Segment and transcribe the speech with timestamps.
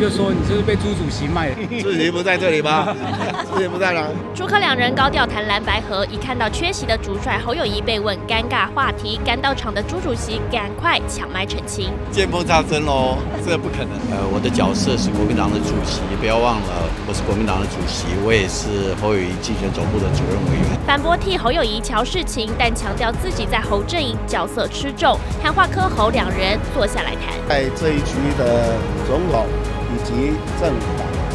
[0.00, 1.56] 就说你是不是被朱主席卖了？
[1.82, 2.88] 主席不在这里吗？
[3.52, 4.08] 主席不在了。
[4.34, 13.90] 朱柯两人高调谈蓝白河，一看到缺席的主帅侯友谊被问尴尬话题，赶到场的朱主席赶快抢麦澄清：见缝插针喽，这不可能。
[14.10, 20.80] 呃，我的角色是国民党的主席，不要忘了我是国民党的主席，我也是侯友谊竞选总部的主任委员。
[20.86, 27.36] 反驳替侯友谊瞧事情，但强调自己在侯阵营角色吃重，喊话柯侯两人坐下来谈。
[27.46, 29.44] 在这一区的总统。
[29.90, 30.86] 以及政党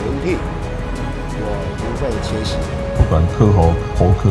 [0.05, 0.37] 轮替，
[1.37, 2.55] 我不会缺席。
[2.95, 4.29] 不管柯侯侯科，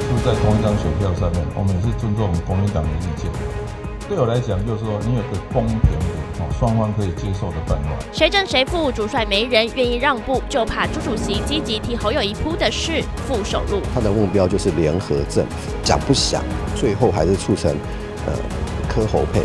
[0.00, 3.30] 是不是在同一张选票上面，我们也是尊重国民党的意见。
[4.08, 7.90] 对我来讲，就是说你有个公平的哦，双方可以接受的办法。
[8.12, 13.82] 谁正谁负，主帅没人愿意让步，就怕朱主席积极替侯友谊铺的是副手路。
[13.94, 16.42] 他的目标就是联合政府，讲不想，
[16.74, 17.70] 最后还是促成
[18.26, 18.32] 呃
[18.88, 19.42] 柯侯配，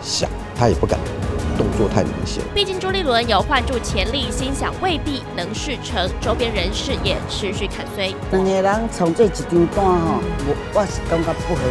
[0.00, 1.00] 想他也不敢。
[1.56, 8.14] 动作太明显，毕竟朱立伦有换注潜力，心想未必能事成，周边人士也持续看衰。
[8.30, 11.62] 两个人从这几张单哈，我我是感觉不合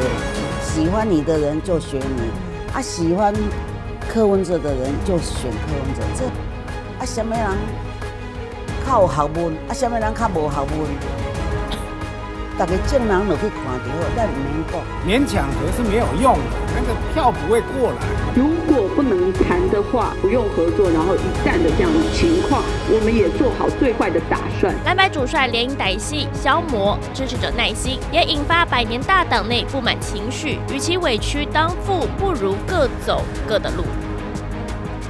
[0.61, 3.33] 喜欢你的人就选你，啊喜欢
[4.09, 6.25] 柯文哲的人就选柯文哲，这
[6.99, 7.45] 啊什么人
[8.85, 11.20] 靠学问，啊什么人靠无学问。
[12.61, 17.97] 大家正人都去看到，但免讲，勉强合是没有用的，那个票不会过来。
[18.35, 24.75] 如果不能谈的话，不用合作，然后一战的这样的情况，我们也做好最坏的打算。
[24.85, 30.59] 蓝白主帅连营歹戏，消磨支持者耐心，也引发百年大党内不满情绪。
[30.71, 33.83] 与其委屈当父，不如各走各的路。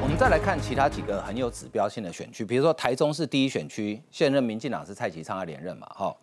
[0.02, 5.86] 我们再来看其他几个很有指标性的选区，比如说台中市第一选区，现任民进党是蔡其昌要连任嘛？
[5.90, 6.16] 哈。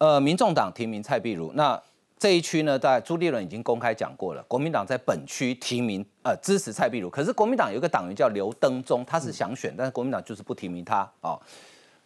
[0.00, 1.78] 呃，民众党提名蔡壁如，那
[2.18, 11.38] 这一区呢，在朱立伦已经公开讲过了，国民党在本区提名呃支持蔡壁如，可是国民党有一个党员叫刘登忠，他是想选，但是国民党就是不提名他啊。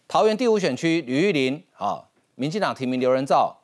[0.09, 2.03] 桃园第五选区吕玉玲啊，
[2.35, 3.57] 民进党提名刘仁照，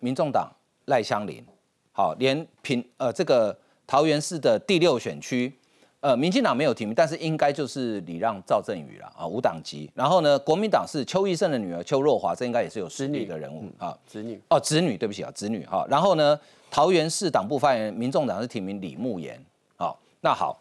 [0.00, 0.50] 民众党
[0.86, 1.44] 赖香林，
[1.92, 5.52] 好，连平呃这个桃园市的第六选区。
[6.02, 9.88] 呃，民进党没有提名，但是应该就是礼让赵振宇了啊，无党籍。
[9.94, 15.86] 然后呢，国民党是邱义胜的女儿邱若华，这应该也是有实力的人物啊，子女哦，子女，对不起啊，子女哈。
[15.88, 16.36] 然后呢，
[16.72, 19.40] 桃园市党部发言人，民众党是提名李慕言，
[19.76, 20.60] 好，那好，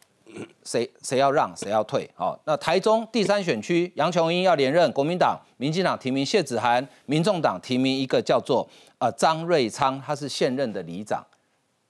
[0.63, 2.07] 谁谁要让谁要退？
[2.13, 8.69] 好，那台中第三选区杨琼英要连任，国民党、民进党提名谢子涵，民众党提名一个叫做
[8.99, 11.25] 呃张瑞昌，他是现任的里长，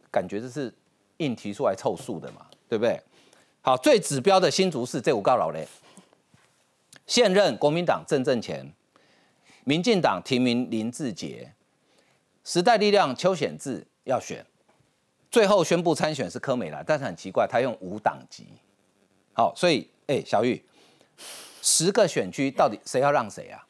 [0.10, 0.74] 感觉这是
[1.18, 2.98] 硬提出来凑数的嘛，对不对？
[3.64, 5.68] 好，最指标的新竹市这五告老雷，
[7.06, 8.74] 现任国民党郑正前，
[9.64, 11.54] 民进党提名林志杰，
[12.44, 14.44] 时代力量邱显志要选，
[15.30, 18.48] 最后宣布参选是柯美兰，但是很奇怪，他用五党籍。
[19.34, 20.60] 好，所以哎，小玉，
[21.62, 23.64] 十个选区到底谁要让谁啊？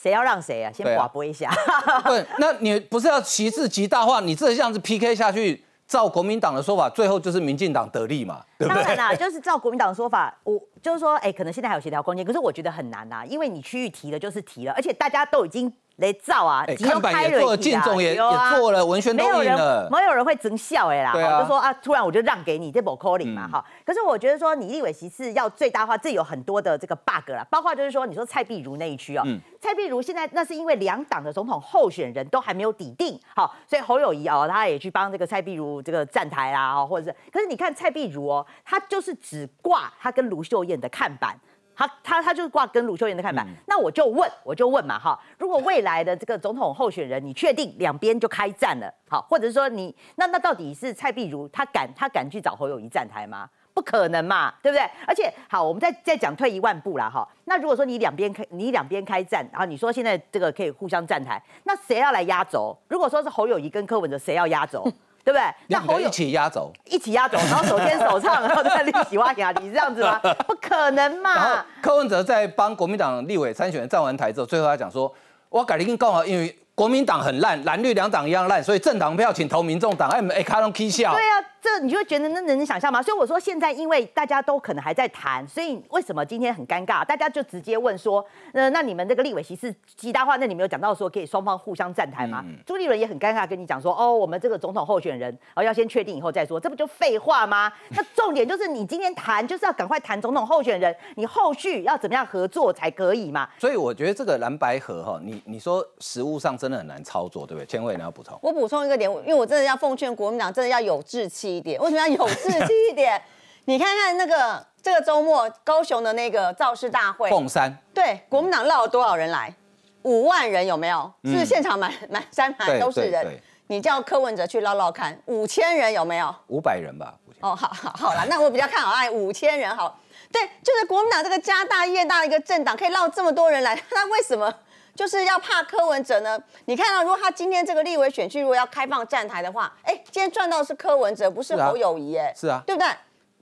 [0.00, 0.70] 谁要让谁啊？
[0.72, 1.52] 先广播一下。
[2.04, 4.20] 不，那你不是要旗帜极大化？
[4.20, 5.64] 你这样子 PK 下去？
[5.86, 8.82] 照国民党的说法，最后就是民进党得利嘛，对不对？
[8.82, 15.72] 当然啦，就是照国民党的说法，我就是说，哎，可能现在还有协调空间，可是我觉得很难呐，因为你区域提了就是提了，而且大家都已经。
[15.98, 16.66] 来造啊！
[16.80, 19.88] 看板也做了，进总也也做了，文宣都印了。
[19.92, 23.64] 没有人会真笑哎啦，就说啊，突然我就让给你这波 calling 嘛哈。
[23.86, 29.22] 可是我觉得说，你立委席次要最大化，这有很多的这个 bug 啦，包括就是说，你说蔡碧如那一区哦，
[29.60, 41.36] 蔡碧如现在那是因为两党的总统候选人都还没有抵定，好，所以侯友谊哦，他也去帮这个蔡碧如这个站台啦，或者是，可是你看蔡碧如哦，他就是只挂他跟卢秀燕的看板。
[41.76, 53.50] 他他他就是挂跟卢秀燕的看板，那我就问我就问嘛哈，如果未来的这个总统候选人，你确定两边就开战了，好，或者是说你那那到底是蔡碧如他敢他敢去找侯友谊站台吗？
[53.74, 54.88] 不可能嘛，对不对？
[55.04, 62.78] 而且好，我们再再讲退一万步啦哈，那如果说你两边开你两边开战，然后你说现在这个可以互相站台，那谁要来压轴？
[62.86, 64.86] 如果说是侯友谊跟柯文哲，谁要压轴？
[65.24, 65.42] 对不对？
[65.68, 70.20] 那侯友一起压轴，一起压轴，然后手牵手唱，然后在立起挖牙，你这样子吗？
[70.46, 71.64] 不可能嘛！
[71.80, 75.12] 柯文哲在帮国民党立委参选站完台之后，最后他讲说
[75.48, 81.14] ：“我改天刚好因为国民党很烂，蓝绿两党一样烂，所以政党票请投民众党。”哎哎，卡隆 K 笑。
[81.14, 81.40] 对啊。
[81.64, 83.02] 这你就会觉得那能想象吗？
[83.02, 87.02] 所以我说现在因为大家都可能还在谈，所以为什么今天很尴尬？
[87.02, 88.22] 大家就直接问说，
[88.52, 90.36] 呃，那你们这个立委席是极大化？
[90.36, 92.44] 那你没有讲到说可以双方互相站台吗？
[92.66, 97.72] 朱立伦也很尴尬跟你讲说，哦，我们这个总统候选人哦要先确定以后再说，这不就废话吗？
[97.96, 103.48] 那重点就是你今天谈就是要赶快谈总统候选人，你后续要怎么样合作才可以嘛？
[103.58, 107.66] 所以我觉得这个蓝白河哈，你你说实物上真的很难操作，对不对？
[107.66, 108.38] 千惠你要补充？
[108.42, 112.28] 我补充一个点，因为我真的要奉劝国民党真的要有志气一点，为什么要有？
[112.28, 113.20] 志气一点，
[113.66, 119.54] 你看看那个这个周末高雄的那个造势大会，凤山，对，国民党绕了多少人来？
[120.02, 121.10] 五万人有没有？
[121.24, 123.40] 是不是现场满满山满都是人？
[123.68, 126.34] 你叫柯文哲去唠唠看，五千人有没有？
[126.48, 127.14] 五百人吧。
[127.40, 129.98] 哦，好好好了，那我比较看好哎，五千人好。
[130.30, 134.52] 对，就是国民党这个家大业大的一个政党，可以绕这么多人来， 那为什么
[134.94, 136.38] 就是要怕柯文哲呢？
[136.66, 142.88] 你看到，如果他今天这个立委选区如果要开放站台的话，哎，今天赚到是柯文哲，不是侯友谊，哎，是啊，对不对？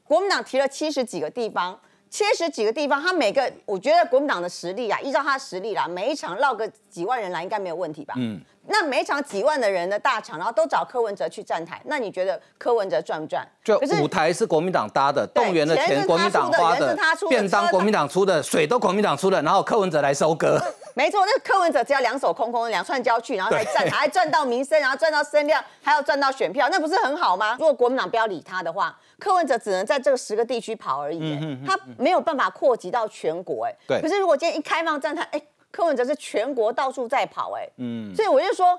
[0.05, 1.79] 国民党提了七十几个地方。
[2.11, 8.13] 七十几个地方，他每个我觉得国民党的实力啊，依照他的实力啦，每一场绕个几万人来应该没有问题吧？
[8.19, 13.43] 嗯，那每一场几万的人的大场，然后都找柯文哲去站台，那你觉得柯文哲赚不赚？
[13.65, 16.95] 就舞台是国民党搭的，动员的钱国民党花的，
[17.31, 20.63] 便当国民党出的，水都国民党出的，然后柯文哲来收割。
[20.95, 27.57] 没错，那个柯文哲只要两手空空，两串胶去，然后再站台，还赚到名声，然后赚到声量，还要赚到选票，那不是很好吗？
[27.59, 28.99] 如果国民党不要理他的话。
[29.19, 34.01] 柯文哲只能在这个十个地区跑而已，他没有办法扩及到全国，哎，对。
[34.01, 35.41] 可是如果今天一开放站台，哎，
[35.71, 38.79] 柯文哲是全国到处在跑，哎，嗯，所以我就说。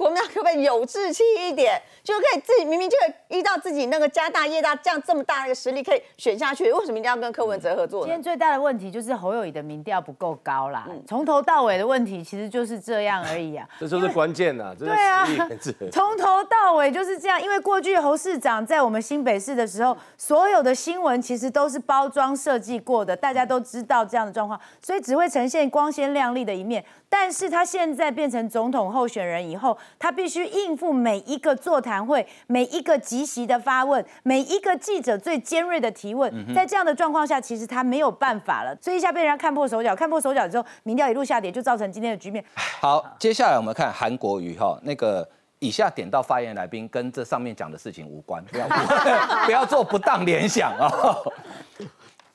[0.00, 2.96] 国民党可不可以有志气一点，就可以自己明明就
[3.28, 8.04] 依照自己那个家大业大这样这么大的一个实力可以选下去，为什么一定要跟柯文哲合作？
[8.04, 13.68] 今天最大的问题就是侯友谊的民调不够高啦，从头到尾的问题其实就是这样而已啊。
[13.78, 15.28] 这就是关键呐，对啊，
[15.92, 17.40] 从头到尾就是这样。
[17.42, 26.82] 因为过去侯市长在我们新北市的时候，所有的新闻其实都是包装设计过的，大家都知道这样的状况，所以只会呈现光鲜亮丽的一面。
[27.12, 36.32] 但是他现在变成总统候选人以后，他必须应付每一个座谈会、每一个即席的发问、每一个记者最尖锐的提问。
[36.54, 42.42] 在这样的状况下，其实他没有办法了，所以一下被人家看破手脚，看破手脚之后，民调一路下跌，就造成今天的局面。
[42.54, 45.28] 好，接下来我们看韩国瑜哈，那个
[45.58, 48.68] 以下点到发言来宾跟这上面讲的事情无关，不要
[49.44, 50.88] 不要做不当联想啊。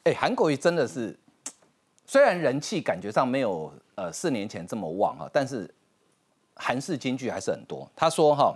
[0.03, 1.17] 哎，韩国瑜真的是，
[2.05, 3.71] 虽然人气感觉上没有。
[3.97, 5.73] 呃，四年前这么旺哈，但是
[6.53, 7.89] 韩式京剧还是很多。
[7.95, 8.53] 他说哈，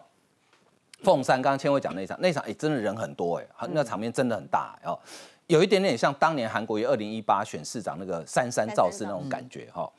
[1.02, 5.00] 凤山刚刚千惠讲那场，那场哎真的人很多哎，那场面真的很大哦，
[5.48, 9.90] 有一点点像当年韩国瑜二零一八选市长那个三山造势那种感觉哈。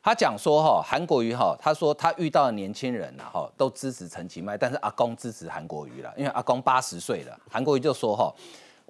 [0.00, 7.36] 他讲说哈，韩国瑜哈，他说他遇到的年轻人呐哈，都支持陈其迈，但是阿公支持韩国瑜了，因为阿公八十岁了。
[7.50, 8.32] 韩国瑜就说哈。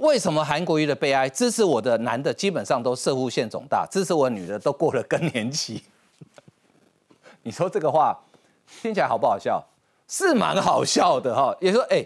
[0.02, 1.28] 为什么韩国瑜的悲哀？
[1.28, 5.81] 支持我的男的基本上都射护腺肿大，支持我女的都过了更年期。
[7.44, 8.19] 你说这个话
[8.82, 9.64] 听起来好不好笑？
[10.08, 11.54] 是蛮好笑的哈。
[11.60, 12.04] 也说哎，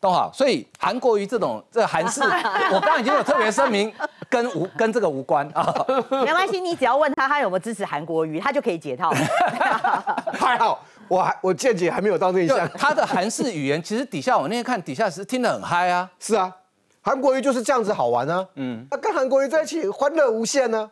[0.00, 0.32] 都好。
[0.34, 2.22] 所以韩国瑜这种这韩式，
[2.74, 3.92] 我刚刚已经有特别声明，
[4.28, 5.72] 跟无跟这个无关啊。
[6.10, 9.10] 没关系，你只要问他他有没有支持韩国瑜，他就可以解套。
[10.34, 12.68] 还好，我还我见解还没有到那一项。
[12.76, 16.10] 他的韩式语言其实底下我那天看底下是听得很嗨啊。
[16.18, 16.52] 是啊。
[17.02, 20.90] 韩国瑜就是这样子好玩啊，嗯，那跟韩国瑜在一起欢乐无限呢，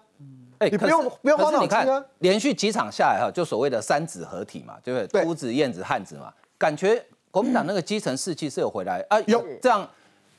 [0.58, 2.04] 哎，你不用不用花脑筋啊。
[2.20, 5.22] 连续几场下来哈，就所谓的三子合体嘛，对不对？
[5.22, 9.20] 秃子、燕子、汉子嘛，感觉国民党那个基层士气是有回来啊。
[9.26, 9.88] 有这样，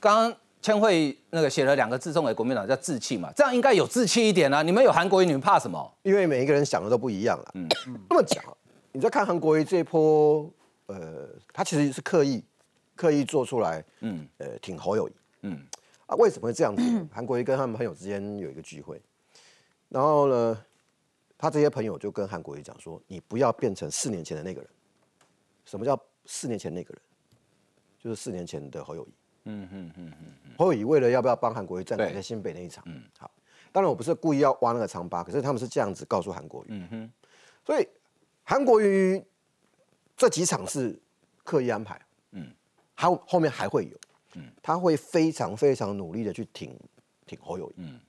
[0.00, 4.62] 刚刚千惠那个写了两个字送给国民党叫志气嘛，这样应该有志气一点啊。
[4.62, 5.90] 你们有韩国瑜，你们怕什么？
[6.02, 7.50] 因为每一个人想的都不一样了。
[7.54, 7.68] 嗯，
[8.08, 8.42] 这么讲，
[8.90, 10.50] 你在看韩国瑜这一波，
[10.86, 12.42] 呃，他其实是刻意
[12.96, 15.12] 刻意做出来，嗯，呃，挺侯友谊，
[15.42, 15.66] 嗯。
[16.06, 16.82] 啊，为什么会这样子？
[17.12, 19.00] 韩国瑜跟他们朋友之间有一个聚会，
[19.88, 20.64] 然后呢，
[21.38, 24.68] 他这些朋友就跟韩国瑜讲说：“你不要变成四年前的那个人。”
[25.64, 27.00] 什么叫四年前那个人？
[28.00, 29.14] 就是四年前的侯友谊。
[29.44, 30.54] 嗯嗯嗯嗯。
[30.58, 33.30] 侯友谊为了要不要帮韩国瑜站台在新北那一场，嗯，好，
[33.70, 36.66] 当然我不是故意要挖那个长疤，可是他们是这样子告诉韩国瑜。
[36.70, 37.12] 嗯哼。
[37.64, 37.88] 所以
[38.42, 39.24] 韩国瑜
[40.16, 41.00] 这几场是
[41.44, 42.00] 刻意安排，
[42.32, 42.52] 嗯，
[42.94, 43.96] 还后面还会有。
[44.62, 46.78] 他会非常非常努力的去挺
[47.26, 47.74] 挺侯友谊。
[47.78, 48.00] 嗯，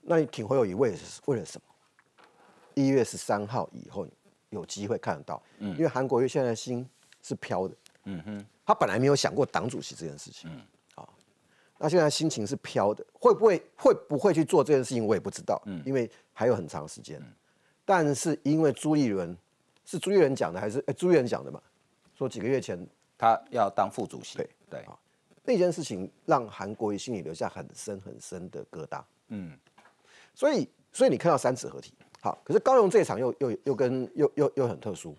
[0.00, 1.74] 那你挺侯友谊为是为了什么？
[2.74, 4.06] 一月十三号以后
[4.50, 5.42] 有机会看得到。
[5.58, 6.88] 嗯，因为韩国瑜现在心
[7.22, 7.74] 是飘的。
[8.04, 10.50] 嗯哼，他本来没有想过党主席这件事情。
[10.50, 10.62] 嗯，
[10.94, 11.12] 好，
[11.78, 15.60] 那现在心情是飘的，会不会会不会去做这件事情，我也不知道。
[15.66, 17.20] 嗯，因为还有很长时间。
[17.84, 19.36] 但是因为朱立伦
[19.84, 21.60] 是朱立伦讲的，还是哎朱立伦讲的嘛？
[22.14, 22.78] 说几个月前
[23.18, 24.38] 他要当副主席。
[24.38, 24.96] 对对啊。
[25.42, 29.58] 那件事情让韩国瑜心里留下很深很深的疙瘩，嗯，
[30.34, 35.16] 所以所以你看到三子合体，好，可是高雄这一场又又又跟又又又很特殊，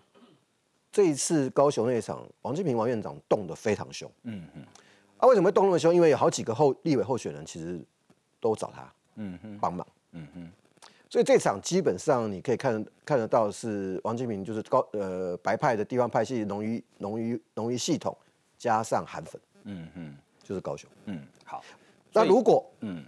[0.92, 4.64] 这一次高雄那一场，王金平王院长动得非常凶，嗯嗯，
[5.18, 5.94] 啊，为什么会动那么凶？
[5.94, 7.80] 因为有好几个候立委候选人其实
[8.40, 10.50] 都找他，嗯哼，帮忙，嗯哼，
[11.10, 18.16] 所以这场基本上你可以看看得到是王金平就是高呃白派的地方派系浓于浓于浓于系统
[18.56, 19.40] 加上韩粉。
[19.64, 20.88] 嗯嗯，就是高雄。
[21.06, 21.64] 嗯，好，
[22.12, 23.04] 那如果嗯，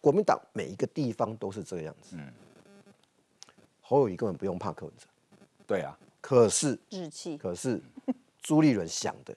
[0.00, 2.32] 国民党每一个地方都是这个样子，嗯，
[3.80, 5.06] 侯友谊根本不用怕柯文哲。
[5.66, 7.80] 对啊，可是日气，可是
[8.42, 9.34] 朱立伦想的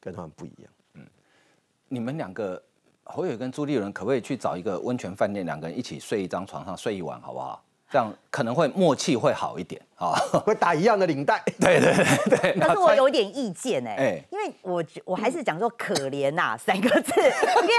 [0.00, 0.72] 跟他们不一样。
[0.94, 1.06] 嗯，
[1.88, 2.62] 你们两个
[3.04, 7.64] 侯友跟朱立伦可不可以去找一个温泉饭店，两个人一起睡一张床上睡一晚，好不好？
[7.90, 10.12] 这样可能会默契会好一点啊，
[10.44, 11.42] 会打一样的领带。
[11.60, 12.56] 对对对对。
[12.60, 17.74] 但是我有点意见哎，因为我我还是讲说可怜呐 三个字，因为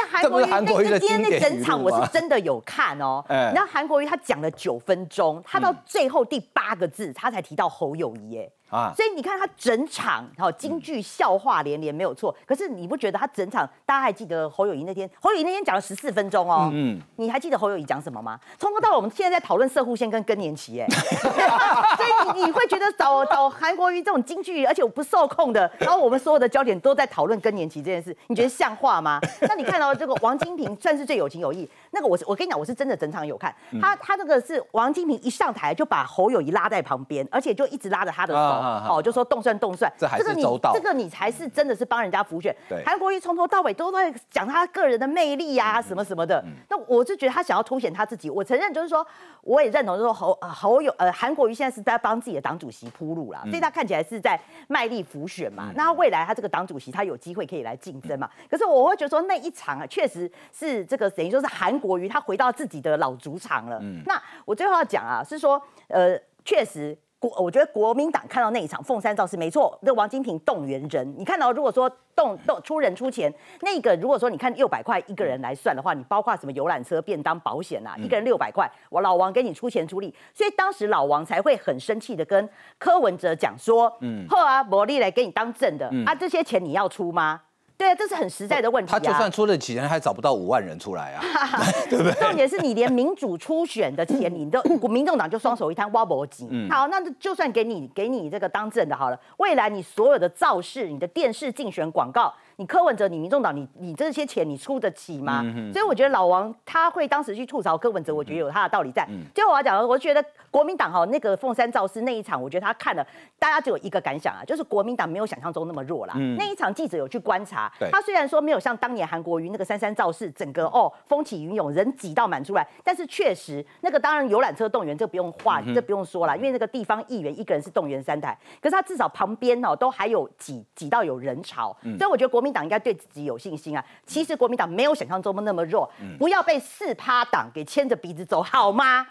[0.49, 3.23] 韩国瑜 那今天那整场我是真的有看哦。
[3.29, 8.49] 你知道韩国瑜他讲了九分钟，他到最后第八个字他才提到侯友谊哎。
[8.69, 15.09] 啊，所以你看他整场好京剧笑话连连没有错，可是你不觉得他整场大家还记得侯友谊那天？
[15.21, 18.39] 侯友谊那天讲了十四分钟哦，嗯，你还记得侯友谊讲什么吗？
[18.59, 20.87] 从头到尾我们现在在讨论射户线跟更年期，哎，
[21.95, 29.19] 所以你你会觉得找找韩国瑜这种京剧，而且我不受控的，然后我们所有的焦点都在讨论更年期这件事，你觉得像话吗？
[29.47, 38.56] 那你看到这个王金平算是最有情有义，那个我是我跟你讲，我是真的整场有看，他他这个是王金平一上台就把侯友谊拉在旁边，而且就一直拉着他的手。
[38.59, 40.73] 哦，就说动算动算，这还是周到。
[40.73, 42.55] 这个你才是真的是帮人家浮选。
[42.85, 46.43] 韩国瑜从头到尾都在讲他个人的魅力啊，什么什么的。
[46.69, 48.29] 那我是觉得他想要凸显他自己。
[48.29, 49.05] 我承认就是说，
[49.41, 55.71] 我也认同，就是说侯侯友呃韩国瑜现在是在帮自己的党主席铺路啦，所以他看起来是在卖力浮选嘛。
[55.75, 58.29] 那未来他这个党主席他有机会可以来竞争嘛？
[58.49, 63.79] 可是我会觉得说那一场啊，确实是这个等于说是韩国瑜他回到自己的老主场了。
[64.05, 66.97] 那我最后要讲啊，是说呃，确实。
[67.19, 82.47] 国，我觉得国民党看到那一场凤山造势没错，那王金平动员人，你看到如果说动动出人出钱，那个如果说你看六百块一个人来算的话，你包括什么游览车、便当、保险啊，一个人六百块，我老王给你出钱出力，所以当时老王才会很生气的跟
[82.77, 87.41] 柯文哲讲说，嗯，后啊，伯利来给你当正的，啊，这些钱你要出吗？
[87.77, 88.97] 对啊，这是很实在的问题啊。
[88.97, 91.21] 他就算出得起钱，还找不到五万人出来啊，
[91.89, 92.13] 对不对？
[92.13, 96.49] 重点是你连民主初选的钱，你都民众党就双手一摊挖不急。
[96.69, 102.33] 好，那就算给你给你这个当政的好了，未来你所有的造势、你的电视竞选广告。
[102.59, 105.43] 你柯文哲，你民众党，你你这些钱你出得起吗？
[105.71, 109.07] 所以我觉得老王他会当时去吐槽柯文哲，我觉得有他的道理在。
[109.35, 113.05] 最后我要讲，我觉得国民党哈那个凤山造势那一场，我觉得他看了，
[113.37, 116.15] 大家只有一个感想啊，就是国民党没有想象中那么弱啦。
[116.35, 132.46] 那一场记者有去观察，他虽然说没有像当年韩国瑜那个三山造势，整个哦风起云涌，人挤到满出来，但是确实那个当然游览车动员，这不用话，这不用说了，因为那个地方议员一个人是动员三台，可是他至少旁边哦都还有挤挤到有人潮，所以我觉得国民。
[132.47, 133.85] 民党应该对自己有信心啊！
[134.05, 139.05] 其实国民党没有想象中的那么弱，不要被四趴党给牵着鼻子走，好吗？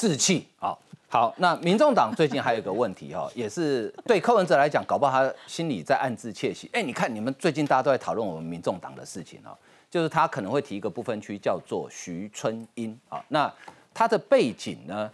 [0.00, 0.76] 志气好，
[1.08, 1.32] 好。
[1.38, 6.68] 那民众党最近还有一个问题哈， 也是对柯文哲来讲，搞不好他心里在暗自窃喜。
[6.72, 9.56] 哎，你看你们最近大家都在讨论我们民众党的事情哦，
[9.88, 13.52] 就是他可能会提一个不分区叫做徐春英啊，那
[13.94, 15.10] 他的背景呢？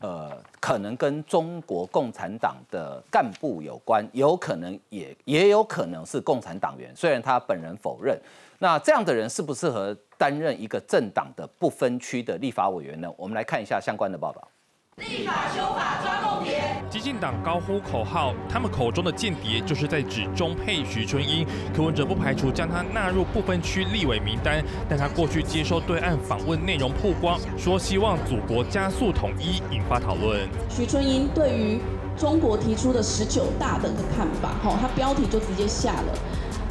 [0.00, 8.18] 呃，可能跟中国共产党的干部有关，有可能也也有可能是共产党员，虽然他本人否认。
[8.58, 13.12] 那这样的人适不适合担任一个政党的不分区的立法委员呢？
[13.16, 14.48] 我们来看一下相关的报道。
[14.96, 21.46] 立法修法抓重点，激进党高呼口号，他们口中的间谍就是在指中配徐春英。
[21.72, 30.48] 柯文哲不排除将他纳入部分区立委名单，但他过去接受对岸访问内容曝光，说希望祖国加速统一，引发讨论。
[30.68, 31.80] 徐春英对于
[32.18, 36.18] 中国提出的十九大的看法，哈，他标题就直接下了。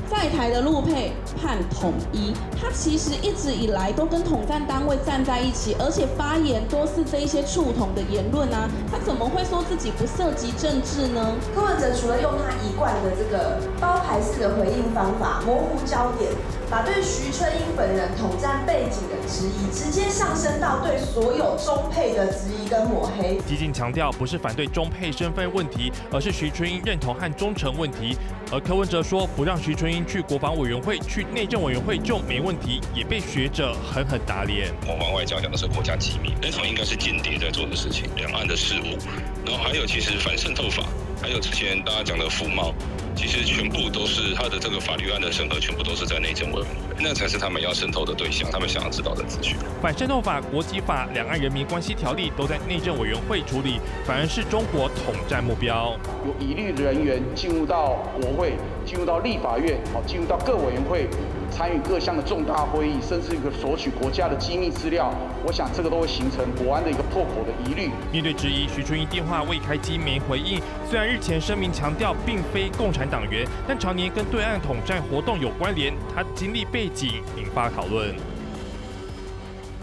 [0.09, 11.35] 在台的陆配判统一，他其实一直以来都跟统战单位站在一起，而且发言多是这一些触统的言论啊，他怎么会说自己不涉及政治呢？
[11.53, 16.31] 柯文哲除了用他一贯的这个包牌式的回应方法，模糊焦点。
[16.69, 23.39] 把对徐春英本人统战背景的质疑，直接上升到对所有中配的质疑跟抹黑。
[23.47, 28.15] 激进强调，不是反对中配身份问题，而是徐春英认同和忠诚问题。
[28.51, 34.71] 而柯文哲说，不让徐春英去国防委员会、去内政委员会就没问题，也被学者狠狠打脸。
[34.85, 38.95] 国防外交讲的是国家机密，那场应该是间谍在做的事情，两岸的事务。
[39.43, 40.83] 然后还有，其实反渗透法，
[41.19, 42.75] 还有之前大家讲的服贸。
[43.19, 49.57] 其实全部都是他的这个法律案的审核，全部都是在内政委员会，那才是他们要渗透的对象，他们想要知道的资讯。
[49.81, 55.97] 反渗透法、国际法、两岸人民关系条例都在内政委员会处理，反而是中国统战目标。
[56.25, 58.53] 有疑虑的人员进入到国会，
[58.85, 61.09] 进入到立法院，好，进入到各委员会。
[61.51, 65.13] 参与各项的重大会议，甚至一个索取国家的机密资料，
[65.45, 67.91] 我想这个都会形成国安的一个破口的疑虑。
[68.11, 70.61] 面对质疑，徐春英电话未开机没回应。
[70.89, 78.15] 虽然日前声明强调并非共产党员，但常年跟对岸统战活动有关联，他经历背景引发讨论。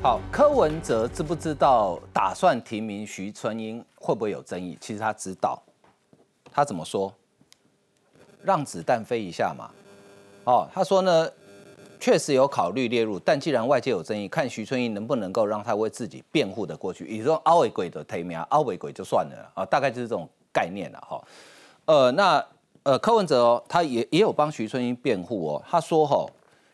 [0.03, 4.79] 好，柯文哲知不知道打算提名徐春英会不会有争议？
[4.81, 5.61] 其实他知道，
[6.53, 7.13] 他怎么说？
[8.43, 9.69] 让子弹飞一下嘛。
[10.45, 11.29] 哦，他说呢，
[12.01, 17.07] 确实有考虑列入，但既然外界有争议，看徐春英能不能够让他为自己辩护的过去。
[17.07, 21.23] 也就是说，凹尾鬼的提名，凹尾鬼就算了啊，大概就是这种概念了哈。
[21.85, 22.45] 呃，那
[22.83, 25.63] 呃，柯文哲哦，他也也有帮徐春英辩护哦。
[25.69, 26.27] 他说哈，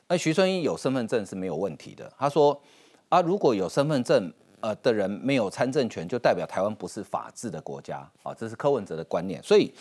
[0.08, 2.10] 那徐春英有身份证是没有问题的。
[2.18, 2.60] 他说
[3.08, 9.42] 啊，如果有身份证呃的人没有参政权，就代表台湾不是法治的国家啊，这是柯文哲的观念。
[9.42, 9.72] 所以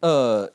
[0.00, 0.50] 呃。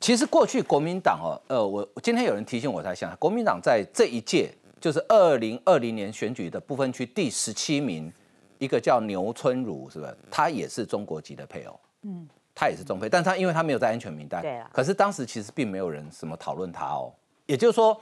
[0.00, 8.12] 其实过去国民党哦，呃，我今天有人提醒我才想，国民党在这一届就是二零二零年选举的部分区第十七名，
[8.58, 10.14] 一个叫牛春如，是不是？
[10.30, 17.10] 他也是中国籍的配偶，嗯，他也是中配，但他因为他没有在安全名单，对可是当时其实并没有人什么讨论他哦，
[17.46, 17.98] 也就是说，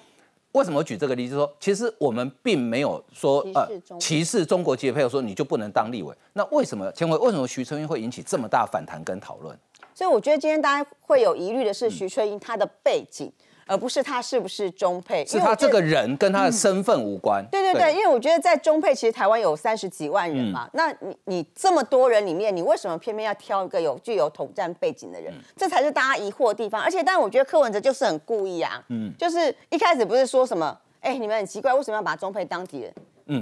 [0.52, 1.37] 为什么举这个例子？
[1.37, 3.68] 说其实我们并没有说呃
[4.00, 6.12] 歧视中国籍的配偶，说你就不能当立委。
[6.32, 9.56] 那为什么前回为什么徐春英会引起这么大反弹跟讨论？
[9.94, 13.30] 所以我觉得今天大家会有疑虑的是徐春英她的背景，
[13.66, 15.25] 而不是她是不是中配。
[15.26, 17.44] 是她这个人跟她的身份无关。
[17.50, 25.32] 对对对，因为我觉得在中配，其实台湾有三十几万人嘛，那你你这么多人里面，你为什么偏偏要挑一个有具有统战背景的人？
[25.56, 26.82] 这才是大家疑惑的地方。
[26.82, 32.92] 而且，但我觉得柯文哲就是很故意啊，嗯，就是一开始不是说什么，哎，你们很奇怪，为什么要把中配当敌人？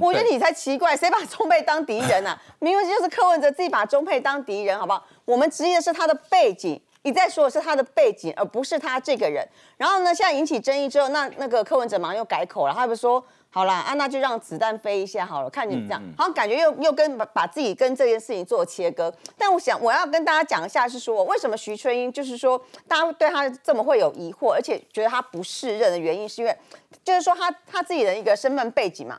[0.00, 2.38] 我觉得你才奇怪，谁把中配当敌人啊？
[2.60, 5.04] 明明就是柯文哲自己把中配当敌人，好不好？
[5.24, 9.46] 我们质疑的是他的背景，你在说的是他的背景，而不是他这个人。
[9.76, 19.12] 然后呢，现在引起争议之后，那那个柯文哲马上又改口了，他不是说好了啊，那就让子弹飞一下好了，看你这样，好像感觉又又跟把把自己跟这件事情做切割。
[19.38, 26.56] 但我想我要跟大家讲一下，是说为什么徐春英就是说大家对他这么会有疑惑，而且觉得他不适任的原因，是因为
[27.02, 29.18] 就是说他他自己的一个身份背景嘛。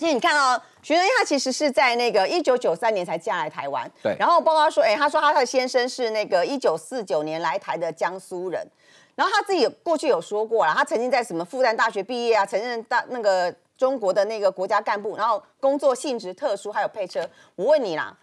[0.00, 3.88] 其实你看哦徐春英，她其实是在那个一九九三年才嫁来台湾。
[4.02, 4.16] 对。
[4.18, 8.66] 然后包括说，哎，他说他的先生是那个一九四九年来台的江苏人。
[9.14, 17.28] 然后他自己过去有说过了，他曾经在什么复旦大学毕业啊，曾任大那个中国的那个国家干部，然后工作性质特殊，还有配车。
[17.56, 18.16] 我问你啦，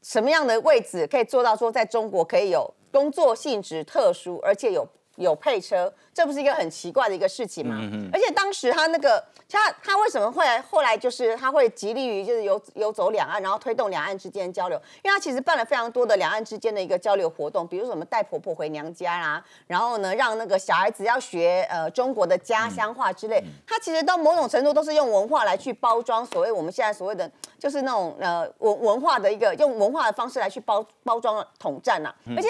[0.00, 4.88] 什么样的位置可以做到说在中国可以有工作性质特殊，而且有？
[5.16, 7.76] 有配车，这不是一个很奇怪的一个事情吗？
[8.12, 14.80] 而且当时他那个他他为什么会后来就是他会极力于就是游游走两岸，然后推动两岸之间交流？
[15.02, 23.42] 因为他其实办了非常多的两岸之间的一个交流活动，比如什么带婆婆回娘家啦，然后呢让那个小孩子要学呃中国的家乡话之类。
[23.66, 32.48] 他其实到某种程度都是用文化来去包装所谓我们现在所谓的就是那种呃文文化的一个用文化的方式来去包包装统战呐，而且。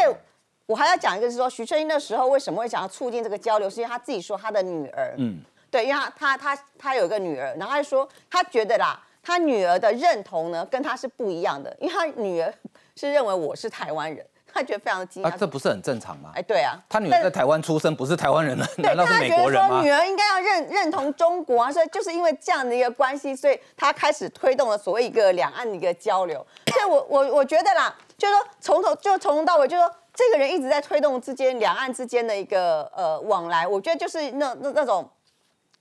[0.66, 12.53] 我还要讲一个，是说徐春英那时候为什么会想要促进这个交流，是因为他自己说他的女儿，嗯，对，因为他他他他有一个女儿，然后他说他觉得啦，他女儿的认同呢跟他是不一样的，因为他女儿
[12.96, 16.31] 是认为我是台湾人，他觉得非常的惊讶，这不是很正常吗？
[16.35, 18.64] 哎，对啊，他女儿在台湾出生，不是台湾人呢？
[18.79, 19.83] 难道是美国人吗？
[19.83, 26.46] 女儿应该要认认同中国啊，所以就是因为这样的一个关系，所以他开始推动了所谓一个两岸的一个交流。
[26.66, 29.92] 所以我我我觉得啦，就是说从头就从头到尾就是说。
[30.14, 35.09] 这个人一直在推动之间两岸之间的一个呃往来，我觉得就是那那那种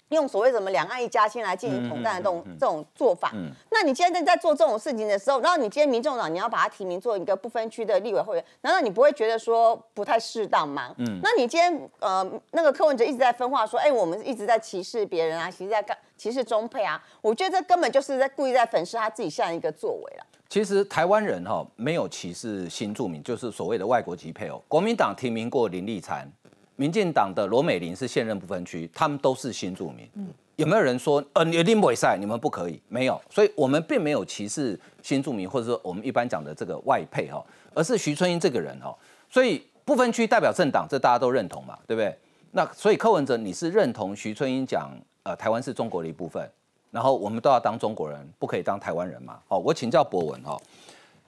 [0.09, 3.31] 用所谓什么两岸一家亲来进行统战的这种这种做法。
[3.69, 10.93] 那你今天在做这种事情的时候，然后你今天民众党你要把他提名做一个不分区的立委会员，难道你不会觉得说不太适当吗？
[10.97, 20.25] 嗯，那你今天呃那个柯文哲一直在分化说，哎，我们一直在歧视别人啊，其实在干歧视中配啊，我觉得这根本就是在故意在粉饰他自己这样一个作为了。
[20.51, 24.61] 其实台湾人哈没有歧视新住民，就是所谓的外国籍配偶。
[24.67, 26.29] 国民党提名过林立禅，
[26.75, 30.05] 民进党的罗美玲是现任不分区，他们都是新住民。
[30.15, 32.81] 嗯，有没有人说呃你林伟赛你们不可以？
[32.89, 37.41] 没有，所以我们并没有歧视新住民，或者说我们一般讲的这个外配哈，
[37.73, 38.93] 而是徐春英这个人哈。
[39.29, 42.13] 所以不分区代表政党，这大家都认同嘛，对不对？
[42.51, 44.91] 那所以柯文哲你是认同徐春英讲
[45.23, 46.45] 呃台湾是中国的一部分？
[46.91, 49.39] 然后我们都要当中国人，不可以当台湾人嘛？
[49.47, 50.55] 哦，我请教博文哈，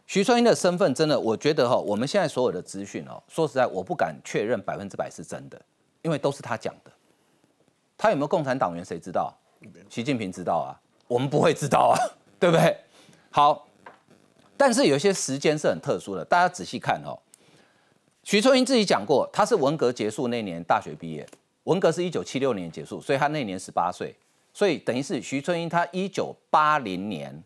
[0.06, 5.60] 徐春英的身份真的，我觉得哈，我们现在所有的资讯哦，说实在，我不敢确认百分之百是真的，
[6.02, 6.92] 因为都是他讲的。
[7.98, 8.84] 他有没有共产党员？
[8.84, 9.34] 谁知道？
[9.90, 10.76] 习近平知道啊，
[11.08, 11.96] 我们不会知道啊，
[12.38, 12.78] 对不对？
[13.32, 13.66] 好，
[14.58, 17.18] 但是有些时间是很特殊的，大家仔细看哦。
[18.24, 21.26] 徐春英自己讲过，他是文革结束那年大学毕业，
[21.64, 24.16] 文革是一九七六年结束，所以他那年十八岁，
[24.54, 27.44] 所以等于是徐春英他一九八零年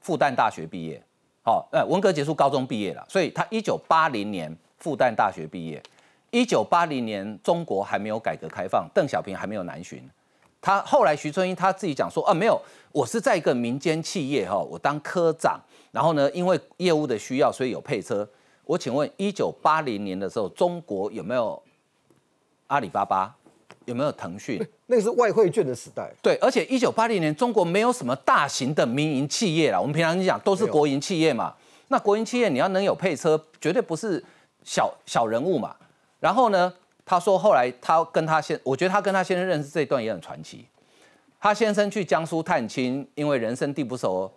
[0.00, 1.02] 复旦大学毕业，
[1.42, 5.82] 好，呃，文革结束高中毕业了，所以他一九八零年复旦大学毕业，
[6.30, 10.02] 一九八零年中国还没有改革开放，邓小平还没有南巡，
[10.60, 12.60] 他后来徐春英他自己讲说啊，没有，
[12.92, 15.60] 我是在一个民间企业哈，我当科长，
[15.92, 18.28] 然后呢，因为业务的需要，所以有配车。
[18.64, 21.62] 我请问，一九八零年的时候，中国有没有
[22.66, 23.32] 阿里巴巴？
[23.86, 24.64] 有没有腾讯？
[24.86, 26.12] 那个是外汇券的时代。
[26.22, 31.54] 对，而且一九八零年中国没有什么大型的民营企业啦，我们平常讲都是国营企业嘛。
[31.88, 34.22] 那国营企业你要能有配车，绝对不是
[34.62, 35.74] 小小人物嘛。
[36.20, 36.72] 然后呢，
[37.04, 40.66] 他说后来他跟他先，我觉得他跟他先生认识这一段也很传奇。
[41.40, 44.30] 他先生去江苏探亲，因为人生地不熟，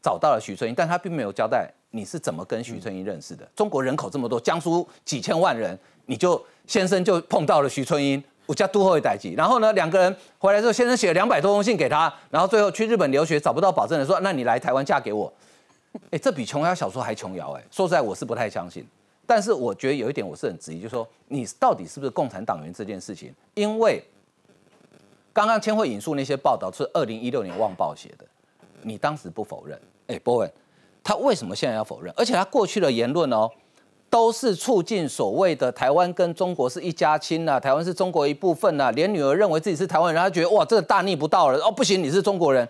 [0.00, 1.68] 找到了徐春英，但他并没有交代。
[1.90, 3.48] 你是怎么跟徐春英认识的？
[3.56, 9.34] 中国人口这么多，江苏几千万人，你就先生就碰到了徐春英，我家都会代记。
[9.36, 15.30] 然后呢，两个人回来之后，先生写了两百多封信给他，然后最后去日本留学找不到保证人，说那你来台湾嫁给我。
[16.10, 17.62] 哎，这比琼瑶小说还琼瑶哎。
[17.70, 18.86] 说实在，我是不太相信。
[19.26, 23.30] 但是我觉得有一点我是很质疑，就是说你到底是不是共产党员这件事情？
[23.52, 24.02] 因为
[25.34, 28.24] 刚刚千惠引述那些报道是二零一六年《旺报》写的，
[28.82, 29.78] 你当时不否认。
[30.06, 30.50] 哎，波文。
[31.04, 32.12] 他为什么现在要否认？
[32.16, 33.50] 而且他过去的言论哦，
[34.10, 38.90] 都是促进所谓的台湾跟中国是一家亲呐，台湾是中国一部分呐。
[38.92, 42.66] 连女儿认为自己是台湾人，她觉得哇，这个大逆不道了哦，不行，你是中国人。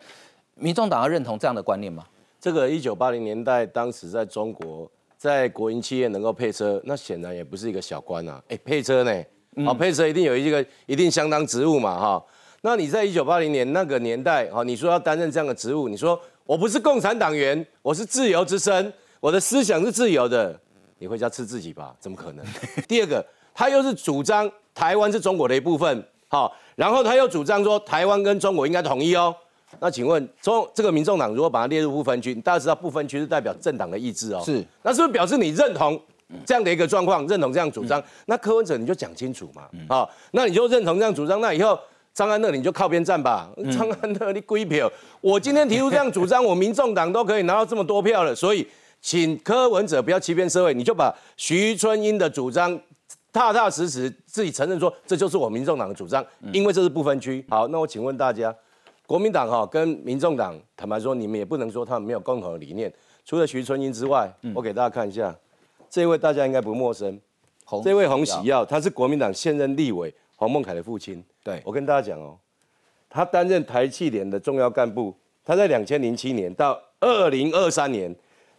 [0.55, 2.05] 民众党要认同这样的观念吗？
[2.40, 8.42] 这个一九八零年代，当时在中国，在国营企业能够配车，那显然也不是一个小官啊。
[8.48, 9.24] 哎，配车呢？
[9.64, 12.24] 好，配车一定有一个一定相当职务嘛，哈。
[12.62, 16.20] 那你在一九八零年那个年代，哈，你说要担任这样的职务，你说。
[16.48, 20.59] 我不是共产党员，我是自由之身，我的思想是自由的。
[20.99, 22.45] 你回家吃自己吧，怎么可能？
[22.89, 29.35] 第二个，他又是主张台湾是中国的一部分，好，然后他又主张说台湾跟中国应该统一哦。
[29.81, 36.01] 那请问中这个民众党如果把它列入不分区，大家知道不分区是代表政党的意志哦，是，那是不是表示你认同
[36.47, 38.03] 这样的一个状况，认同这样主张？
[38.27, 41.79] 那柯文哲你就讲清楚嘛，好，那你就认同这样主张，那以后。
[42.15, 43.49] 张安乐，你就靠边站吧。
[43.71, 44.91] 张安乐，你归票。
[45.21, 48.35] 我今天提出这样主张， 我民众党都可以拿到这么多票了。
[48.35, 48.67] 所以，
[49.01, 52.79] 请柯文哲不要欺骗社会，你就把徐春英的主张
[53.33, 57.45] 踏踏实实自己承认说，这就是我民众党的主张，因为这是不分区。
[57.49, 58.55] 好，那我请问大家，
[59.07, 62.93] 国民党哈跟民众党，坦白说，你们也不能说他们没有共同的理念。
[63.25, 65.35] 除了徐春英之外，我给大家看一下，
[65.89, 67.21] 这位大家应该不陌生，
[67.85, 71.23] 这位洪喜耀，他是国民党现任立委黄孟凯的父亲。
[71.45, 72.37] 对我跟大家讲哦，
[73.09, 78.15] 他担任台气联的重要干部，他在两千零七年到二零二三年，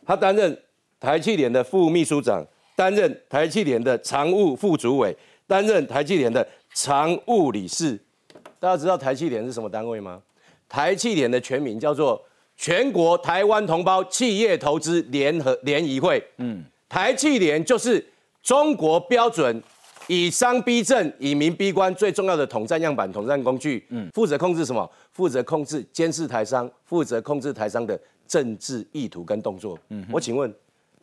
[0.09, 0.57] 他担任
[0.99, 2.43] 台气联的副秘书长，
[2.75, 7.95] 担任台气联的常务副主委，担任台气联的常务理事。
[8.59, 10.19] 大家知道台气联是什么单位吗？
[10.67, 12.19] 台气联的全名叫做
[12.57, 16.19] 全国台湾同胞企业投资联合联谊会。
[16.37, 18.03] 嗯，台气联就是
[18.41, 19.61] 中国标准。
[20.07, 24.89] 以商逼政，以民逼官，最重要的统战样板、统战工具，嗯，负责控制什么？
[25.11, 27.95] 负责控制、监视台商，负责控制台商的
[28.29, 29.77] 政治意图跟动作。
[29.89, 30.53] 嗯，我请问，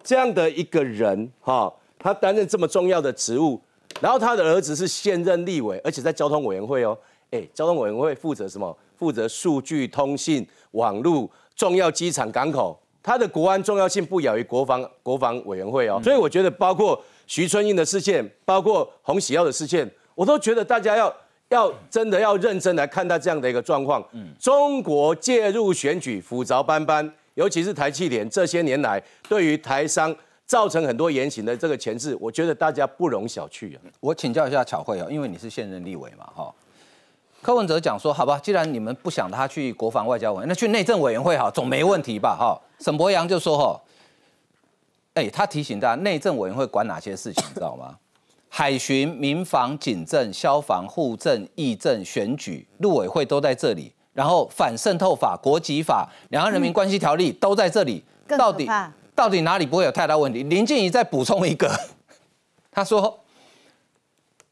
[0.03, 3.61] 这样的一个人，哈，他担任这么重要的职务，
[4.01, 6.97] 然后他的儿子是现任立委，而且在交通委员会哦，
[7.33, 8.75] 哎，交通委员会负责什么？
[8.97, 16.99] 负责数据、通信、网络、重要机场、港口，他的国安重要性不亚于国防国防委员会哦，所以我觉得包括。
[17.29, 21.13] 徐春英的事件，包括洪喜耀的事件，我都觉得大家要
[21.49, 24.05] 要真的要认真来看待这样的一个状况。
[24.13, 33.81] 嗯，中国介入选举，复杂斑斑，尤其是台气联这些年来对于台商造成很多言行的这个前置，我觉得大家不容小觑啊。
[34.01, 36.53] 我请教一下巧慧哦，因为你是现任立委嘛，哈。
[37.43, 42.37] 柯文哲讲说，好吧，既然你们不想他去国防外交委，那去内政委员会哈，总没问题吧？
[42.37, 43.81] 哈，沈博阳就说，哈。
[45.15, 47.97] 哎，他提醒大家，内政委员会管哪些事情，知道吗？
[48.59, 53.93] 海巡、民防、警政、消防、户政、议政、选举，陆委会都在这里。
[54.15, 58.03] 然后反渗透法、国籍法、两岸人民关系条例都在这里。
[58.27, 58.67] 到底
[59.15, 60.43] 到底哪里不会有太大问题？
[60.45, 61.71] 林静怡再补充一个，
[62.73, 63.21] 他说，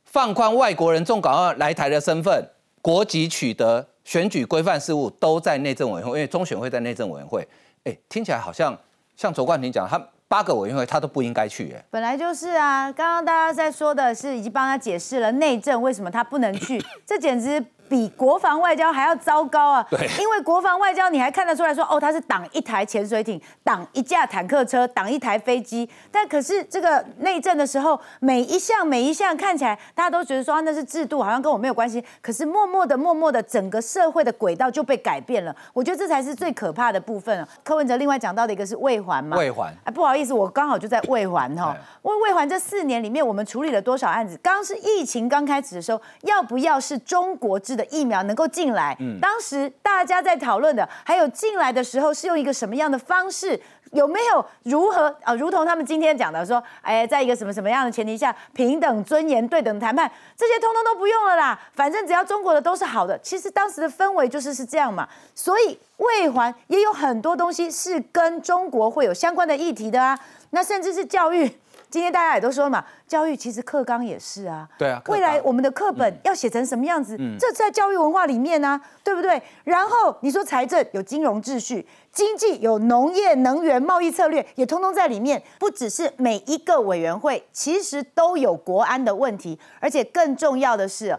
[0.05, 2.51] 放宽外国人中港澳来台的身份、
[2.83, 7.49] 国籍取得、选举规范事务都在内政委员会，因为中选会在内政委员会。
[7.85, 8.79] 哎，听起来好像
[9.17, 9.99] 像卓冠廷讲他。
[10.35, 12.90] 八个委员会他都不应该去，哎，本来就是啊。
[12.90, 19.87] 刚刚大家在说的是，已经帮他解释了内政为什么他不能去， 这简直比国防外交还要糟糕啊！
[19.90, 25.88] 对，因为国防外交你还看得出来说，哦，他是挡一台潜水艇，挡一架坦克车，挡一台飞机。
[26.11, 32.03] 但可是这个内政的时候，每一项每一项看起来大家都觉得说那是制度，好像跟我没有关系。
[32.20, 35.55] 可是默默的、默默的，整个社会的轨道就被改变了。
[35.73, 37.49] 我觉得这才是最可怕的部分啊。
[37.62, 39.73] 柯文哲另外讲到的一个是卫环嘛，卫环。
[39.85, 41.77] 哎，不好意思，我刚好就在卫环哈。
[42.03, 44.38] 为卫环这四年里面，我们处理了多少案子？
[44.42, 48.97] 刚刚是疫情刚开始的时候，要不要是中国制的疫苗能够进来？
[49.01, 53.61] 嗯，当时大家在讨论的，还有进来的时候是用一个什么样的方式？
[53.92, 55.33] 有没有如何啊？
[55.35, 61.57] 如同他们今天讲的说，哎，在一个什么什么样的前提下，平等、尊严、对等谈判，这些通通都不用了啦。
[61.75, 63.16] 反正只要中国的都是好的。
[63.20, 65.09] 其实当时的氛围就是是这样嘛。
[65.33, 70.18] 所以卫环也有很多东西是跟中国会有相关的议题的啊。
[70.51, 71.49] 那甚至是教育。
[71.94, 79.40] 今天大家也都说嘛，教育其实课纲也是啊，对啊，未来我们的课本要写成什么样子，这在教育文化里面呢，对不对？
[79.62, 85.40] 然后你说财政有金融秩序，经济有农业、能源、贸易策略，也通通在里面。
[85.61, 91.16] 不只是每一个委员会，其实都有国安的问题，而且更重要的是，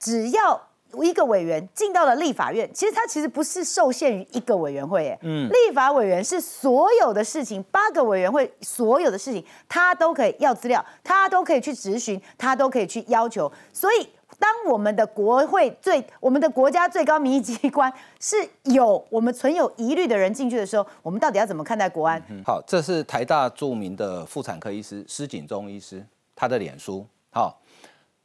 [0.00, 0.67] 只要。
[1.02, 13.52] 一个委员进到了立法院，其实他其实不是受限于一个委员会，哎，嗯，立法委员是所有的事情，八个委员会所有的事情，他都可以要资料，他都可以去质询，他都可以去要求。
[13.72, 22.22] 所以，当我们的国会最，我们的国家最高民意机关是有我们存有疑虑的人进去的时候，我们到底要怎么看待国安？
[22.46, 26.02] 好，这是台大著名的妇产科医师施景忠医师
[26.34, 27.60] 他的脸书，好，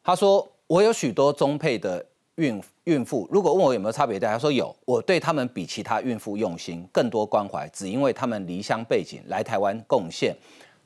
[0.02, 2.06] 他说我有许多中配的。
[2.36, 10.36] 孕孕妇如果问我有没有差别待他说有，我对他们比其他孕妇用心，更多关怀，只因为他们离乡背景来台湾贡献，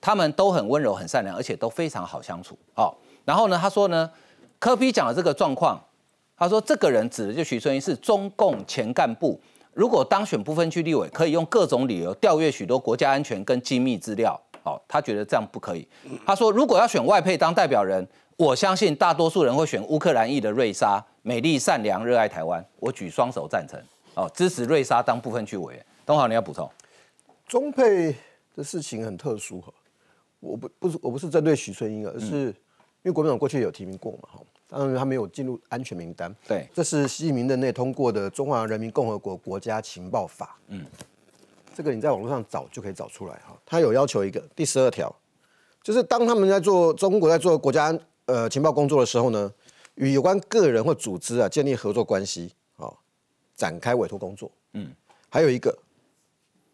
[0.01, 2.57] 他们都很温柔、很善良，而且都非常好相处。
[2.75, 4.11] 哦，然后呢，他说呢，
[4.59, 5.81] 科比讲的这个状况，
[6.35, 9.39] 他说这个人指的就徐春英是中共前干部，
[9.73, 14.37] 如果当选不分区立委，可以用各种理由调阅许多国家安全跟机密资料。
[14.67, 15.87] 哦，他觉得这样不可以。
[16.25, 18.07] 他说如果要选外配当代表人。
[18.37, 22.63] 我相信大多数人会选乌克兰裔的瑞莎，美丽善良，热爱台湾。
[22.79, 23.81] 我举双手赞成，
[24.13, 25.83] 哦，支持瑞莎当部分区委员。
[26.05, 26.69] 东豪，你要补充？
[27.47, 28.15] 中配
[28.55, 29.73] 的事情很特殊哈，
[30.39, 32.53] 我不不是我不是针对许春英，而是因
[33.05, 36.31] 为国民党过去有提名过嘛哈，当然他没有进入安全名单。
[36.47, 40.55] 对，这是习近平任内通过的《中华人民共和国国家情报法》。
[40.67, 40.85] 嗯，
[41.77, 43.55] 这个你在网络上找就可以找出来哈。
[43.63, 45.15] 他有要求一个第十二条，
[45.83, 47.95] 就是当他们在做中国在做国家。
[48.25, 49.49] 呃，情报工作的时候呢，
[49.95, 52.91] 与有关个人或组织啊建立合作关系，啊，
[53.55, 54.51] 展开委托工作。
[54.73, 54.93] 嗯，
[55.29, 55.73] 还有一个，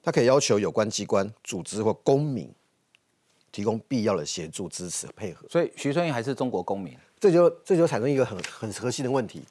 [0.02, 2.52] 他可以要求有关机关、组织或公民
[3.52, 5.48] 提供必要的协助、支持和配合。
[5.48, 9.44] 所以，徐春英还是中国公民，这就这就产生一个很很核心的问题：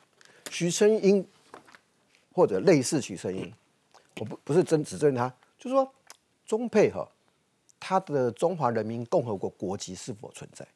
[0.51, 1.25] 徐春英
[2.33, 3.55] 或者类似徐春英，
[4.21, 5.93] 我不不是真指证他，就是说
[6.47, 7.09] 中配哈，
[7.81, 10.67] 他的中华人民共和国国籍是否存在？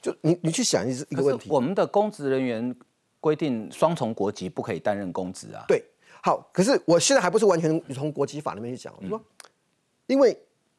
[0.00, 2.74] 就你你去想一一个问题，我们的公职人员
[3.20, 5.64] 规定双重国籍不可以担任公职啊。
[5.68, 5.84] 对，
[6.22, 9.22] 好，可是我现在还不是完全从国籍法那边去讲，我说，
[10.06, 10.38] 因为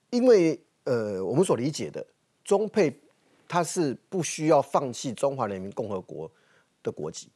[0.09, 2.05] 因为呃，我们所理解的
[2.43, 2.99] 中配，
[3.47, 6.31] 他是不需要放弃中华人民共和国
[6.81, 7.29] 的国籍，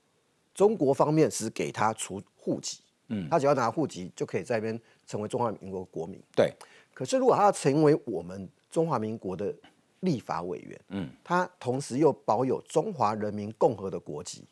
[0.55, 2.79] 中国方面只给他除户籍，
[3.09, 6.19] 嗯，他只要拿户籍就可以在那边成为中华民国国民。
[6.35, 6.51] 对，
[6.93, 9.53] 可是如果他要成为我们中华民国的。
[10.01, 14.45] 立法委员，嗯，他同时又保有中华人民共和的国籍，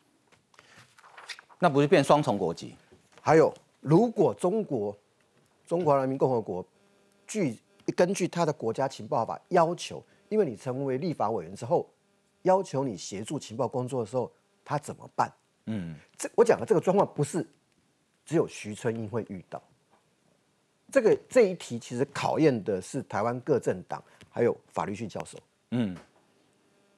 [1.58, 2.74] 那不是变双重国籍？
[3.22, 4.94] 还有，如果中国
[5.66, 6.62] 中华人民共和国
[7.26, 7.58] 据
[7.96, 11.88] 根据他的国家情报法要求，因为你成为立法委员之后，
[12.42, 14.30] 要求你协助情报工作的时候，
[14.62, 15.32] 他怎么办？
[15.64, 17.46] 嗯，这我讲的这个状况不是
[18.28, 19.62] 只有徐春英会遇到，
[20.92, 24.04] 这个这一题其实考验的是台湾各政党。
[24.30, 25.36] 还有法律系教授，
[25.70, 25.96] 嗯，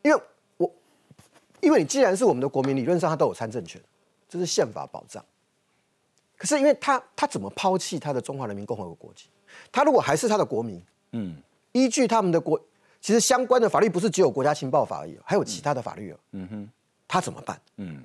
[0.03, 0.23] 因为
[0.59, 0.71] 我，
[1.61, 3.81] 因为你既然是我们的国民，理论上他都有参政权，
[4.29, 5.25] 这是宪法保障。
[6.37, 9.31] 可是因为他他怎么抛弃他的中华人民共和国国籍？
[9.73, 11.35] 他如果还是他的国民，嗯，
[11.73, 12.61] 依据他们的国，
[13.01, 16.69] 其实相关的法律不是只有国家情报法而已，还有其他的法律哦，嗯哼，
[17.09, 17.59] 他怎么办？
[17.77, 18.05] 嗯，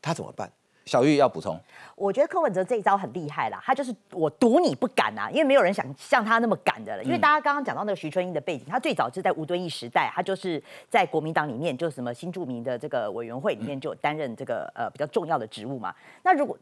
[0.00, 0.52] 他怎么办？
[0.88, 1.60] 小玉要补充。
[1.94, 7.02] 我觉得柯文哲这一招很厉害啦，他就是我赌你不敢啊，因为没有人想像他那么敢的了。
[7.02, 15.92] 因为大家刚刚讲到那个徐春英的背景，他最早是在吴敦义时代，他就是在国民党里面，就是什么新著名的这个委员会里面就担任这个呃比较重要的职务嘛。
[16.22, 16.56] 那如果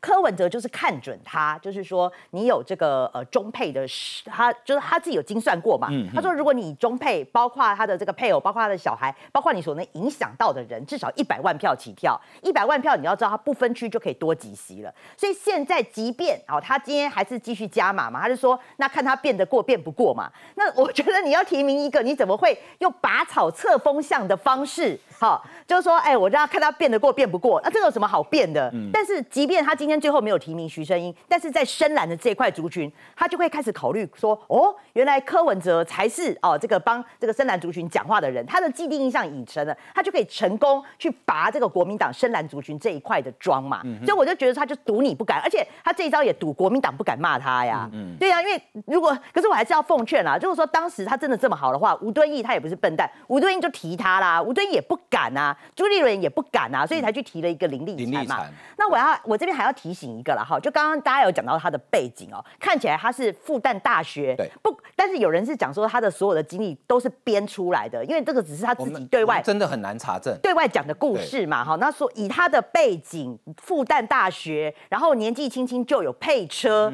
[0.00, 3.86] 柯文哲就是看准他，就是说你有这个呃中配的，
[4.24, 5.88] 他就是他自己有精算过嘛。
[6.14, 14.82] 他说如果你中配，包括他的这个配偶，包括他的小孩，包括你所能影响到的人，至少一百万票起跳，一百万票你要知道他不分区就可以多几席。
[14.82, 20.30] 了，所以现在即便哦，他今天还是继续加码嘛，他就说那看他变得过变不过嘛。
[20.54, 24.98] 那我觉得你要提名一个，你怎么会用拔草测风向的方式？
[25.18, 28.72] 好，就是说，哎，我让他看他变得过变不过，那这有什么好变的？
[28.92, 43.82] 但是即便他今天最后没有提名徐声英，但是在深蓝的这一块族群，他就会开始考虑说，哦，原来柯文哲才是哦这个帮这个深蓝族群讲话的人，他的既定印象已成了，他就可以成功去拔这个国民党深蓝族群这一块的妆嘛。
[44.06, 44.68] 所以我就觉得他。
[44.68, 47.88] 就赌你不敢，而且他这一招也赌国民党不敢骂他呀。
[47.90, 58.46] 嗯，对呀，因为如果可是我还是要奉劝啦，如果说当时他真的这么好的话，吴敦义他也不是笨蛋，吴敦义就提他啦，吴敦义也不敢啊，朱立伦也不敢啊，所以才去提了一个林立产嘛。
[58.76, 71.64] 那我要我这边还要提醒一个了哈，就刚刚大家有讲到他的背景哦，看起来他是复旦大学，对，不，但是有人是讲说他的所有的经历都是编出来的，因为这个只是他自己对外真的很难查证，对外讲的故事嘛。
[71.64, 75.34] 哈，那说以他的背景，复旦大学，然后年。
[75.38, 76.92] 纪轻轻就有配车，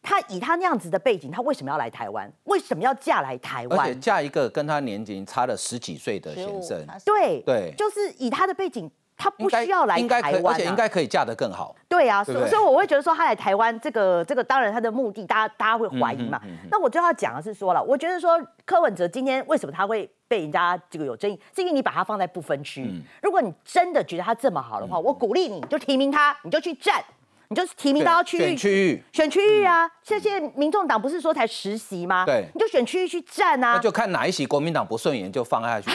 [0.00, 2.32] 他以他那样子的背景，他为什么要来台湾？
[2.44, 3.78] 为什么要嫁来台湾？
[3.78, 8.90] 而且嫁一个跟他年龄差了十几岁的先生，对对，就是以他的背景。
[9.22, 11.76] 他不需要来台湾，而且应该可以嫁得更好。
[11.88, 16.40] 对啊，所以我会觉得说他来台湾，这个这个当然他的目的，大家大家会怀疑嘛。
[16.68, 23.00] 那我最后要讲的是说了，我觉得说柯文哲今天为什么他会被人家这个有争议，是因为你把他放在不分区。
[23.22, 27.00] 如果你真的觉得他这么好的话，我鼓励你就提名他，你就去站。
[27.52, 29.86] 你就是提名到区域，选区域，选区域啊！
[30.02, 32.24] 这些民众党不是说才实习吗？
[32.24, 33.74] 对，你就选区域去站啊！
[33.74, 35.90] 那就看哪一席国民党不顺眼就放下去。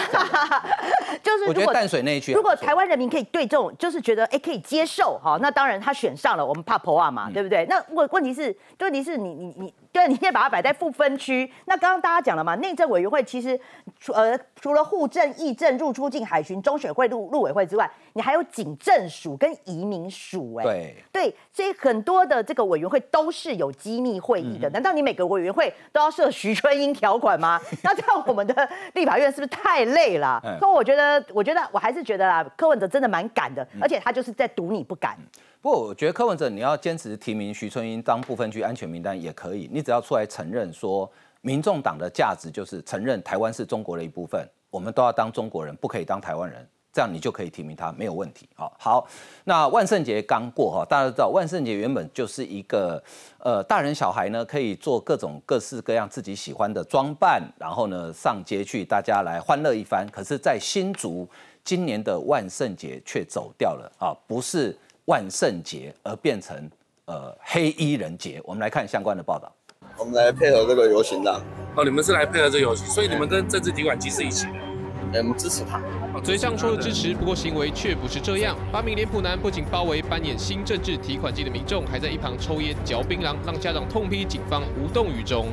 [1.24, 7.66] 就是我觉得淡水那一区，如果台湾人民可以对这种，就是觉得哎可以接受哈，那当然他选上了，我们怕破啊嘛，对不对？
[7.68, 9.74] 那问问题是，问题是你你你。
[9.98, 11.52] 对，你现在把它摆在不分区。
[11.66, 13.60] 那刚刚大家讲了嘛，内政委员会其实
[14.00, 20.54] 除呃除了户政、议政、入出境海巡、中选会、陆陆委会之外，你还有警政署跟移民署。
[20.58, 24.70] 哎，对对，所以很多的这个委员会都是有机密会议的。
[24.70, 27.60] 难道你每个委员会都要设徐春英条款吗？
[27.82, 30.40] 那这样我们的立法院是不是太累了？
[30.60, 35.18] 所以我觉得，我觉得我还是觉得啦，柯文哲真的蛮敢的，而且他就是在赌你不敢。
[35.68, 48.48] 不过我觉得柯文哲你要坚持提名徐春英当部分区安全名单也可以，你只要出来承认说，民众党的价值就是承认台湾是中国的一部分，我们都要当中国人，不可以当台湾人，这样你就可以提名他，没有问题。
[48.56, 49.08] 好，好，
[49.44, 53.04] 那万圣节刚过哈，大家都知道万圣节原本就是一个
[53.38, 60.08] 呃大人小孩呢可以做各种各式各样自己喜欢的装扮，然后呢上街去大家来欢乐一番。
[60.14, 61.28] 可是，在新竹
[61.66, 64.74] 今年的万圣节却走掉了啊，不是。
[65.08, 66.70] 万圣节而变成
[67.06, 69.50] 呃黑衣人节，我们来看相关的报道。
[69.98, 71.42] 我们来配合这个游行的。
[71.76, 75.20] 哦，你们是来配合这个游行，所以你们跟政治提款机是一起的。
[75.20, 75.82] 我们支持他。
[76.20, 78.58] 嘴上说的支持，不过行为却不是这样。
[78.70, 85.48] 八名脸谱男不仅包围扮演新政治提款机的民众，还在一旁抽烟嚼槟榔，让家长痛批警方无动于衷。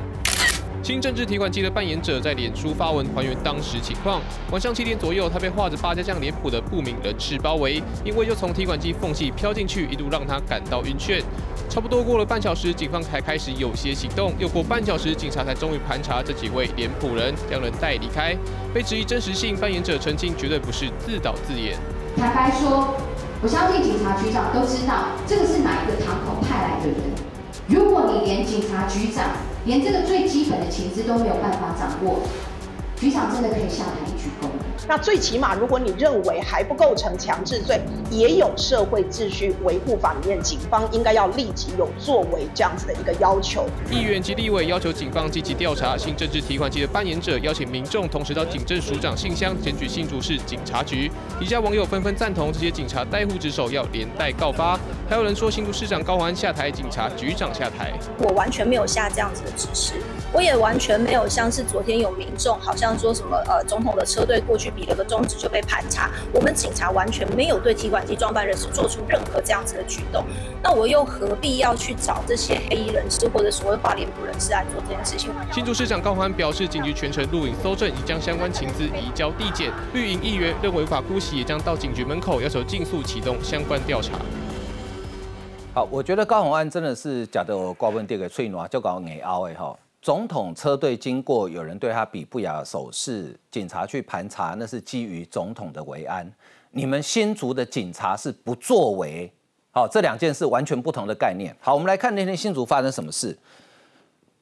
[0.85, 4.21] 新政治提款机的扮演者在脸书发文还原当时情况。
[4.51, 11.23] 晚上七点左右，他被画着八家将脸谱的不明人士包围，因为就从提款机缝隙飘进去，一度让他感到晕眩。
[11.67, 14.31] 差不多过了半小时，警方才开始有些行动。
[14.37, 18.37] 又过半小时，警察才终于盘查这几位脸谱人，将人带离开。
[18.71, 21.75] 被质疑真实性，扮演者澄清绝对不是自导自演。
[22.15, 22.93] 坦白说，
[23.41, 26.97] 我相信警察局长都知道这个是哪一个堂口派来的人。
[27.67, 29.25] 如果你连警察局长，
[29.65, 32.19] 连这个最基本的情资都没有办法掌握，
[32.99, 34.14] 局长真的可以下台。
[34.87, 43.67] 那最起码，如果你认为还不构成强制罪，也有社会秩序维护法里面，警方应该要立即有作为这样子的一个要求。
[43.89, 51.11] 议员及立委要求警方积极调查新政治提款机的扮演者，邀请民众同时到警政署长信箱检举新竹市警察局。
[51.39, 57.91] 底下网友纷纷赞同这些警察带护职守要连带告发，还有人说新竹市长高环下台，警察局长下台。
[58.19, 59.93] 我完全没有下这样子的指示，
[60.35, 64.65] 我也完全没有像是昨天有民众好像说什么呃总统的车队过去。
[64.75, 70.25] 比了个中指就被盘查，我们警察完全没有对提款机装扮人士做出任何这样子的举动，
[70.61, 75.31] 那我又何必要去找这些黑衣人士或者所谓画脸谱人士来做这件事情？
[75.53, 79.71] 新竹市长高欢表示，警局全程录影搜证，已将相关情资移交地检。
[79.93, 84.11] 绿营议员认为法姑息，也将到警局门口要求尽速启动相关调查。
[85.73, 89.73] 好，我觉得高鸿安真的是假的，我挂问这个翠暖就搞内凹哎哈。
[90.05, 96.31] 总统车队经过，有人对他比不雅手势，警察去盘查，那是基于总统的维安。
[96.69, 99.33] 你们新竹的警察是不作为，
[99.71, 101.57] 好，这两件事完全不同的概念。
[101.59, 103.35] 好，我们来看那天新竹发生什么事。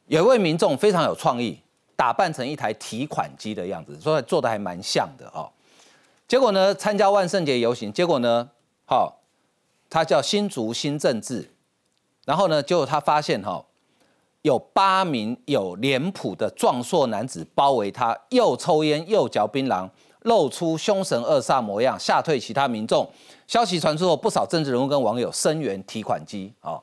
[0.08, 1.58] 有一位民众非常有创意，
[1.96, 5.50] 打扮成一台提款机的样子，所以做的还蛮像的哦。
[6.28, 8.50] 结果呢，参加万圣节游行，结果呢，
[8.86, 9.22] 好，
[9.90, 11.54] 他叫新竹新政治，
[12.26, 13.64] 然后呢，结果他发现哈。
[14.44, 19.90] 有八名有脸谱的壮硕男子包围他，又抽烟又嚼槟榔，
[20.22, 23.10] 露出凶神恶煞模样，吓退其他民众。
[23.48, 26.54] 消息传出后，不少政治人物跟网友声援提款机。
[26.62, 26.82] 哦，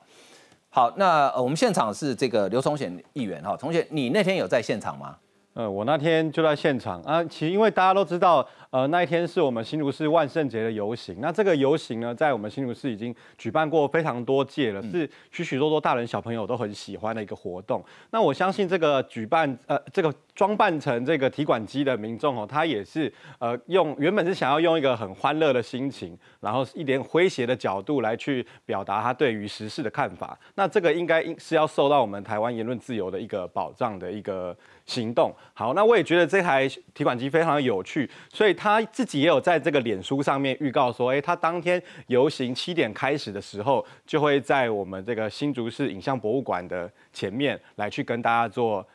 [0.71, 5.17] 好，那我们现场是这个刘崇显议员哈，同学，你那天有在现场吗？
[5.55, 7.22] 呃，我那天就在现场啊。
[7.24, 8.46] 其实因为大家都知道。
[8.72, 11.16] 呃，那一天是我们新竹市万圣节的游行。
[11.18, 17.84] 那这个游行呢，在我们新竹市已经举办过非常多届了，是许许多多大人小朋友都很喜欢的一个活动。
[18.12, 30.38] 那我相信这个举办呃这个装扮成这个提款机的民众哦，他也是呃用原本是想要用一个很欢乐的心情，然后一点诙谐的角度来去表达他对于时事的看法。
[30.55, 35.34] 那这个应该是要受到我们台湾言论自由的一个保障的一个行动。
[35.53, 38.55] 好，那我也觉得这台提款机非常有趣，所以。
[38.61, 48.86] 他自己也有在这个脸书上面预告说，哎，他当天游行七点开始的时候，就会在我们这个新竹市影像博物馆的前面来去跟大家做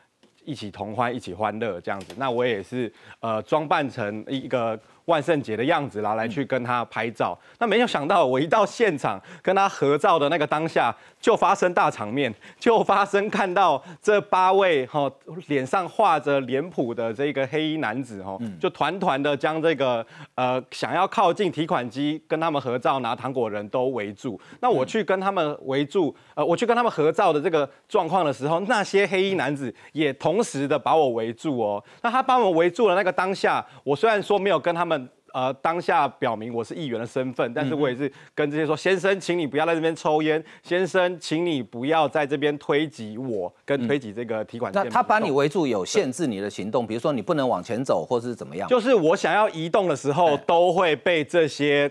[0.46, 2.14] 一起同欢、一起欢乐这样子。
[2.16, 2.90] 那我也是
[3.20, 4.80] 呃装扮成一个。
[5.06, 7.36] 万圣节的样子，然后来去跟他拍照。
[7.58, 15.10] 那没有想到，我一到现场跟他合照的那个当下，就发生大场面， 就发生看到这八位哈
[15.46, 20.04] 脸上画着脸谱的这个黑衣男子哈，就团团的将这个
[20.34, 24.40] 呃想要靠近提款机跟他们合照拿糖果人都围住。
[24.60, 31.82] 那我去跟他们围住，呃，我去跟他们合照的这个状况的时候，那些黑衣男子也同时的把我围住哦。
[32.02, 34.95] 那他把我围住了那个当下，我虽然说没有跟他们。
[35.36, 44.78] 呃，当下表明我是议员的身份，但是我也是跟这些说，先生，请你不要在这边抽烟，先生，请你不要在这边推挤我，跟推挤这个提款机。
[44.78, 48.66] 那他把你围住，有限制你的行动，比如说你不能往前走，或者是怎么样？
[48.66, 51.90] 就是我想要移动的时候，都会被这些。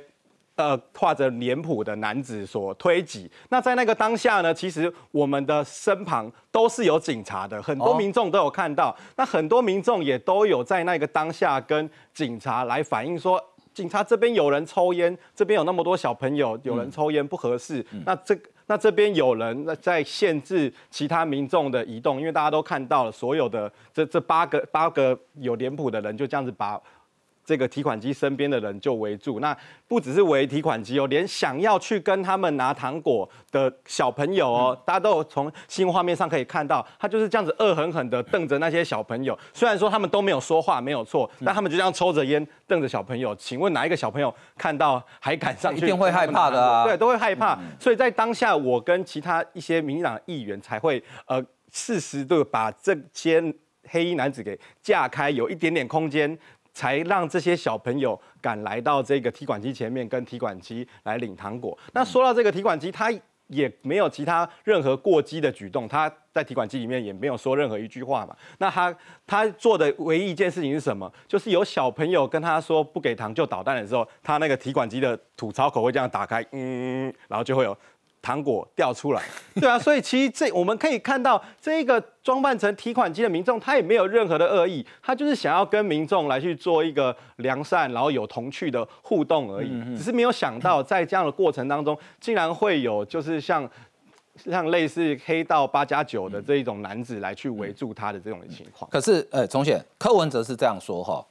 [0.55, 3.29] 呃，画着脸谱的男子所推挤。
[3.49, 8.95] 那在那个当下呢，其实我们的身旁都是有警察的，很多民众都有看到。
[9.17, 13.37] 那很多民众也都有在那个当下跟警察来反映说，
[13.73, 17.85] 警察这边有人抽烟，这边有那么多小朋友，有人抽烟不合适。
[18.05, 18.33] 那这
[18.67, 26.81] 那这边有人在限制其他民众的移动，因为大家都看到了，所有的这这八个八个有脸谱的人就这样子把。
[27.45, 29.55] 这个提款机身边的人就围住，那
[29.87, 39.37] 不只是围提款机哦，连想要去跟他们拿糖果的小朋友哦，大家都有从新闻画面上可以看到，他就是这样子恶狠狠的瞪着那些小朋友。
[39.53, 43.35] 虽然说他们都没有说话，没有错，但他们就这样抽着烟瞪着小朋友。
[43.35, 45.83] 请问哪一个小朋友看到还敢上去？
[45.83, 46.83] 一定会害怕的啊！
[46.83, 47.59] 对，都会害怕。
[47.79, 53.53] 所以在当下，我跟其他一些民进党议员才会呃适时的把这些
[53.89, 56.37] 黑衣男子给架开，有一点点空间。
[56.75, 61.75] 才让这些小朋友敢来到这个提款机前面，跟提款机来领糖果。
[61.93, 63.09] 那说到这个提款机，他
[63.47, 68.35] 也没有其他任何过激的举动，他在提款机里面也没有说任何一句话嘛。
[68.57, 68.95] 那他
[69.25, 71.11] 他做的唯一一件事情是什么？
[71.27, 77.75] 就是有小朋友跟他说不给糖就捣蛋的时候，他那个提款机的吐槽口会这样打开，嗯，然后就会有。
[78.25, 79.21] 糖果掉出来，
[79.61, 89.69] 对啊，所以其实这我们可以看到，这个装扮成提款机的民众，他也没有任何的恶意，他就是想要跟民众来去做一个良善，然后有童趣的互动而已。
[89.95, 93.69] 只是没有想到，在这样的过程当中，竟然会有就是像
[94.35, 98.89] 像类似黑道八加九的这一种男子来去围住他的这种情况。
[98.89, 101.23] 可是，呃，钟显柯文哲是这样说哈，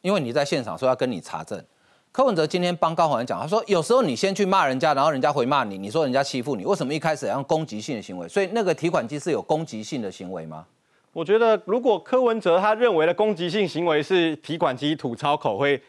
[0.00, 1.62] 因为你在现场说要跟你查证。
[2.10, 8.26] 柯文哲今天帮高鸿安讲，他说有时候你先去骂人家，然后人家回骂你，你说人家欺负你，为什么一开始要攻击性的行为？
[8.26, 10.64] 所以那个提款机是有攻击性的行为吗？
[11.12, 15.80] 我觉得如果柯文哲他认为的攻击性行为是提款机吐槽口会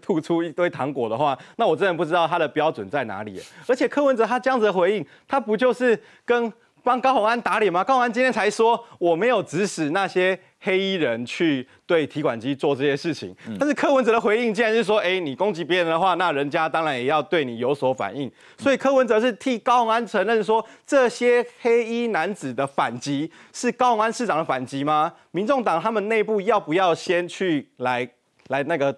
[0.00, 3.40] 吐出一堆糖果的话，那我真的不知道他的标准在哪里。
[3.66, 6.50] 而且柯文哲他这样子的回应，他不就是跟
[6.82, 7.84] 帮高鸿安打脸吗？
[7.84, 10.38] 高鸿安今天才说我没有指使那些。
[10.62, 25.12] 黑衣人去对提款机做这些事情，但是柯文哲的回应竟然是说：“哎，你攻击别人的话，那人家当然也要对你有所反应。”所以柯文哲是替高鸿安承认说，这些黑衣男子的反击是高鸿安市长的反击吗？
[25.30, 28.06] 民众党他们内部要不要先去来
[28.48, 28.94] 来那个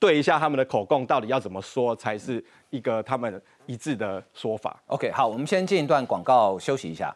[0.00, 4.82] 对一下他们的口供到底要怎么说才是一个他们一致的说法。
[4.86, 7.14] OK，好，我们先进一段广告休息一下。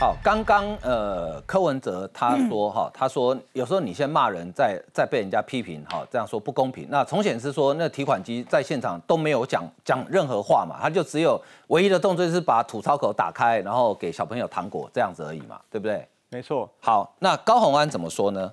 [0.00, 6.86] 好，刚刚呃，柯文哲他说哈，他说有时候你先骂人，再再被人家批评哈，这样说不公平。
[6.88, 16.08] 那从显是说，那提款机在现场都没有讲讲任何话嘛，他就只有唯一的动作是把吐槽口打开，然后给小朋友糖果这样子而已嘛，对不对？
[16.30, 16.66] 没错。
[16.80, 18.50] 好，那高鸿安怎么说呢？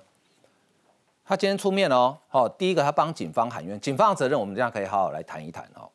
[1.24, 5.88] 他今天出面哦，好，第一个他帮警方喊冤，警方的责任我们这样可以好好来谈一谈哦。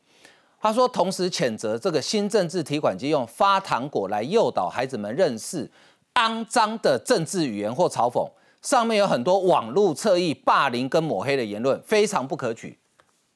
[0.64, 5.70] 他说，同时谴责这个新政治提款机用发糖果来诱导孩子们认识
[6.14, 8.26] 肮脏的政治语言或嘲讽，
[8.62, 12.80] 上面有很多网络侧翼霸凌跟抹黑的言论，非常不可取。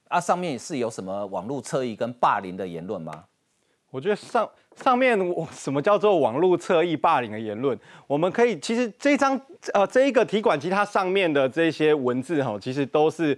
[0.08, 3.26] 啊，上面是有什么网络侧翼跟霸凌的言论吗？
[3.92, 4.50] 我觉得上
[4.82, 7.78] 上面我什么叫做网络侧翼霸凌的言论？
[8.08, 9.38] 我们可以其实这张
[9.74, 13.38] 呃这一个提款机它上面的这些文字哈，其实都是。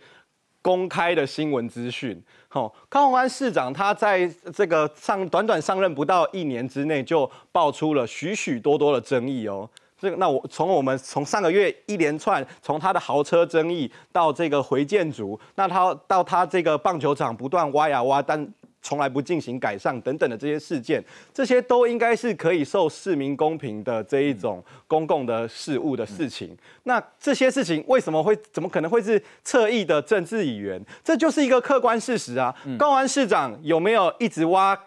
[0.62, 2.22] 公开的新闻资讯，
[2.52, 9.70] 好，高鸿安市长他在这个上短短上任不到一年之内，就爆出了许许多多的争议哦。
[10.00, 18.52] 这个，那我从我们从上个月一连串，从他的豪车争议到这个回建筑，那他到他这个棒球场不断挖呀挖，但。
[18.82, 21.04] 从来不进行改善等等的这些事件，
[21.34, 26.58] 这些都应该是可以受市民公平的这一种公共的事务的事情。
[26.84, 30.82] 那这些事情为什么会怎么可能会是侧翼的政治语言？
[31.04, 32.56] 这就是一个客观事实啊。
[32.78, 34.80] 高安市长有没有一直挖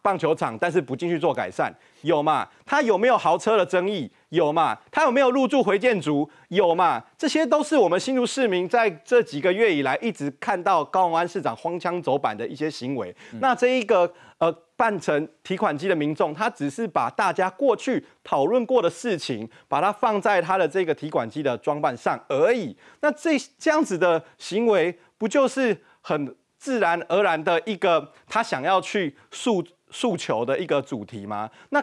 [0.00, 1.74] 棒球场，但是不进去做改善？
[2.02, 2.48] 有嘛？
[2.64, 4.10] 他有没有豪车的争议？
[4.30, 4.78] 有嘛？
[4.90, 6.28] 他有没有入住回建筑？
[6.48, 7.02] 有嘛？
[7.18, 13.14] 这些都是我们新竹市民在这几个月以来一直看到高雄安市长荒腔走板的一些行为。
[13.40, 22.76] 那这一个呃扮成提款机的民众，他只是把大家过去讨论过的事情，把它放在他的这个提款机的装扮上而已。
[23.00, 29.64] 那这这样子的行为，不就是很自然而然的一个他想要去诉？
[29.90, 31.50] 诉求的一个主题吗？
[31.70, 31.82] 那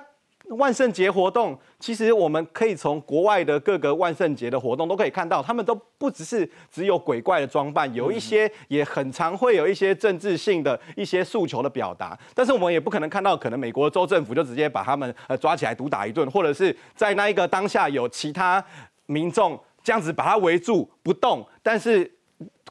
[0.56, 12.18] 万圣节活动，其实我们可以从国外的各个万圣节的活动都可以看到，他们都不只是只有鬼怪的装扮，有一些也很常会有一些政治性的一些诉求的表达。
[12.34, 18.64] 但是我们也不可能看到，可能美国州政府就直接把他们呃抓起来毒打一顿，或者是在那一个当下有其他
[19.08, 22.10] 民众这样子把他围住不动，但是。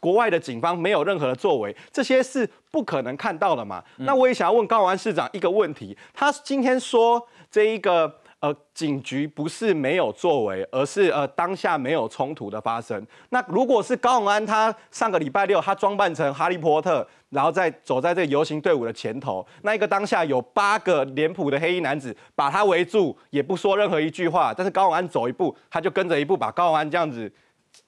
[0.00, 3.82] 国外的警方没有任何的作为，这些是不可能看到的嘛？
[3.98, 7.20] 那我也想要问高安市长一个问题，他今天说
[7.50, 13.04] 这一个呃警局不是没有作为，而是呃当下没有冲突的发生。
[13.30, 27.32] 那如果是高永安他上个礼拜六他装扮成哈利波特，然后再走在这个游行队伍的前头，那一个当下有八个脸谱的黑衣男子把他围住，也不说任何一句话，但是高永安走一步，他就跟着一步把高永安这样子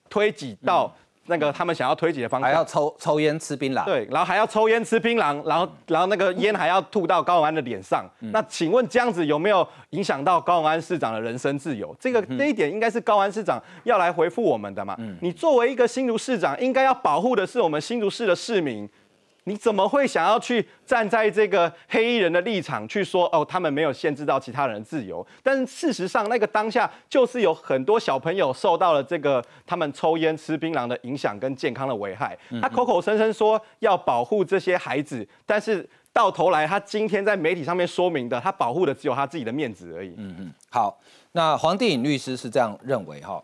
[0.09, 0.91] 推挤到。
[1.29, 8.05] 那个他们想要推挤的方式，还要抽抽烟吃槟榔，对，然后还要抽烟吃槟榔，然后然后那个烟还要吐到高永安的脸上。
[8.19, 11.95] 那请问这样子有没有影响到高永安市长的人身自由？
[11.99, 14.97] 这个这一点应该是高安市长要来回复我们的嘛？
[15.21, 18.89] 你作为一个新竹市长，应该要保护的是我们新竹市的市民。
[19.49, 25.25] 你怎么会想要去站在这个黑衣人的立场去说哦，他们没有限制到其他人的自由？
[25.41, 32.37] 但是事实上，那个当下就是有很多小朋友受到了这个他们抽烟吃槟榔的影响跟健康的危害。
[32.61, 40.13] 他口口声声说要保护这些孩子，但是到头来他今天在媒体上面说明的，他保护的只有他自己的面子而已。
[40.17, 40.53] 嗯嗯。
[40.69, 40.95] 好，
[41.31, 43.43] 那黄帝颖律师是这样认为哈，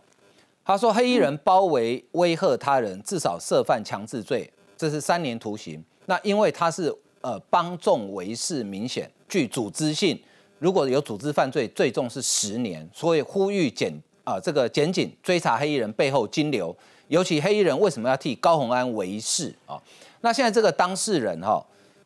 [0.64, 4.48] 他说黑衣人包围威吓他人，至少涉犯强制罪，
[4.78, 5.84] 这是三年徒刑。
[6.06, 10.20] 那因为他是呃帮众为事，明显具组织性，
[10.60, 12.88] 如果有组织犯罪，最重是十年。
[12.94, 13.92] 所以呼吁检
[14.24, 16.76] 啊这个检警追查黑衣人背后金流，
[17.08, 19.82] 尤其黑衣人为什么要替高鸿安为事啊？
[20.22, 21.66] 那现在这个当事人哈，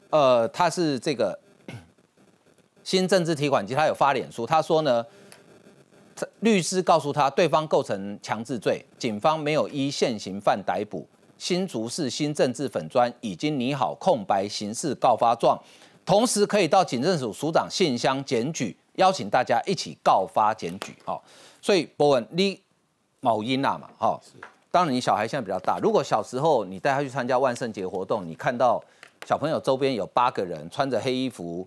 [0.09, 1.37] 呃他是这个
[2.83, 5.05] 新政治提款机，他有发脸书，他说呢，
[6.39, 11.07] 律师告诉他对方构成强制罪，警方没有依现行犯逮捕。
[11.39, 15.57] 新竹市新政治粉砖已经拟好空白刑事告发状，
[16.05, 20.93] 同时可以到警政署署长信箱检举，邀请大家一起告发检举。
[21.05, 21.23] 好，
[21.61, 22.61] 所以博文你
[23.21, 24.19] 某音娜嘛，哈，
[24.69, 28.83] 当然你小孩现在比较大，如果小时候你带他去参加万圣节活动，你看到
[29.25, 31.65] 小朋友周边有八个人穿着黑衣服，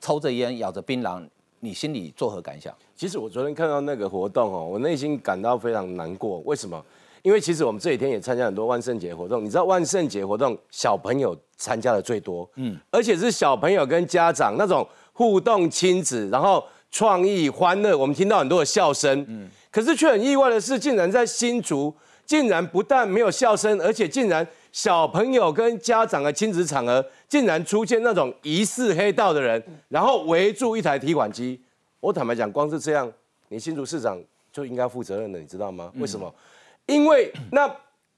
[0.00, 1.22] 抽着烟，咬着槟榔，
[1.60, 2.74] 你心里作何感想？
[2.96, 6.38] 其实我昨天看到那个活动哦，我内心感到非常难过。
[6.46, 6.82] 为什么？
[7.22, 21.94] 因为其实我们这几天也参加很多万圣节活动，你知道万圣节活动小朋友参加的最多，嗯，而且是小朋友跟家长那种互动亲子，然后创意欢乐，我们听到很多的笑声，嗯，可是却很意外的是，竟然在新竹，
[22.24, 31.60] 竟然不但没有笑声，而且竟然小朋友跟家长的亲子场合，竟然出现那种疑似黑道的人，然后围住一台提款机。
[32.00, 33.12] 我坦白讲，光是这样，
[33.48, 34.18] 你新竹市长
[34.50, 35.92] 就应该负责任的，你知道吗？
[35.96, 36.32] 为什么？
[36.90, 37.72] 因为那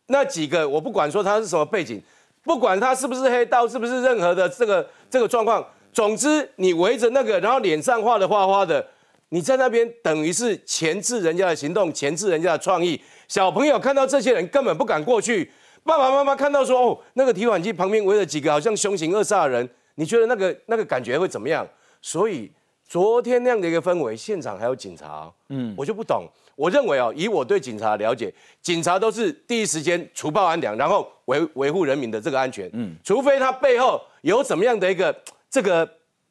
[0.07, 2.03] 那几个，我不管说他是什么背景，
[2.43, 8.85] 不管他是不是黑道，是不是任何的这个这个状况，总之你围着那个，然后脸上画的花花的。
[9.29, 13.01] 你在那边等于是钳制人家的行动，钳制人家的创意。
[13.29, 15.51] 小朋友看到这些人根本不敢过去，
[15.85, 21.67] 爸爸妈妈看到说哦，那个提款机旁边围了几个好像凶形恶煞的人，你觉得那个那个感觉会怎么样？
[22.03, 22.53] 所以
[22.87, 26.29] 昨天那样的一个氛围，现场还有警察，嗯，我就不懂。
[26.55, 35.15] 我认为哦，以我对警察的了解，警察都是第一时间除暴安良，然后维维护人民的这个安全，嗯，除非他背后有怎么样的一个
[35.51, 35.89] 这个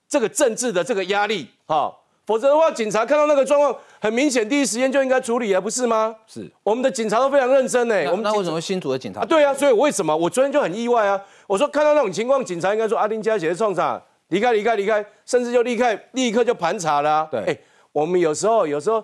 [0.07, 1.95] 这个政治的这个压力，哈。
[2.23, 6.15] 否则的话，警察看到那个状况，很明显，第一时间就应该处理啊，不是吗？
[6.27, 7.95] 是，我们的警察都非常认真呢。
[8.05, 9.25] 我们那为什么新竹的警察？
[9.25, 11.19] 对啊，所以为什么我昨天就很意外啊？
[11.47, 14.01] 我说看到那种情况，警察应该说阿丁家姐的创啥？
[14.29, 17.27] 离开，离开，离开，甚至就立刻立刻就盘查了。
[17.29, 17.57] 对，哎，
[17.91, 19.03] 我们有时候有时候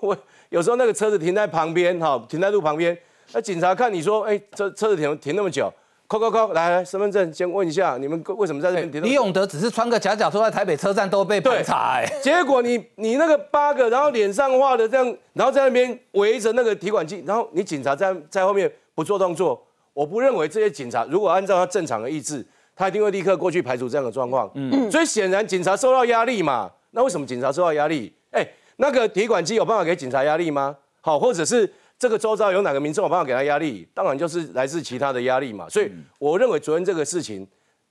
[0.00, 0.16] 我
[0.54, 2.96] 有时候那个车子停在旁边哈，停在路旁边，
[3.32, 5.68] 那警察看你说，哎，车车子停停那么久。
[6.06, 9.02] 扣扣扣，来来，身份证先问一下，你们为什么在这边？
[9.02, 19.60] 李永德只是穿个假脚拖在台北车站都被排查，哎，结果你你那个八个，然后脸上画的这样，然后在那边围着那个提款机，然后你警察在在后面不做动作，
[19.92, 22.46] 我不认为这些警察如果按照他正常的意志，
[22.76, 24.48] 他一定会立刻过去排除这样的状况。
[24.54, 28.12] 嗯，所以显然警察受到压力嘛，那为什么警察受到压力？
[28.30, 28.46] 哎，
[28.76, 30.76] 那个提款机有办法给警察压力吗？
[31.00, 31.72] 好，或者是？
[31.96, 33.88] 这个周遭有哪个民众有办法给他压力？
[33.94, 35.68] 当然就是来自其他的压力嘛。
[35.68, 37.46] 所以我认为昨天这个事情，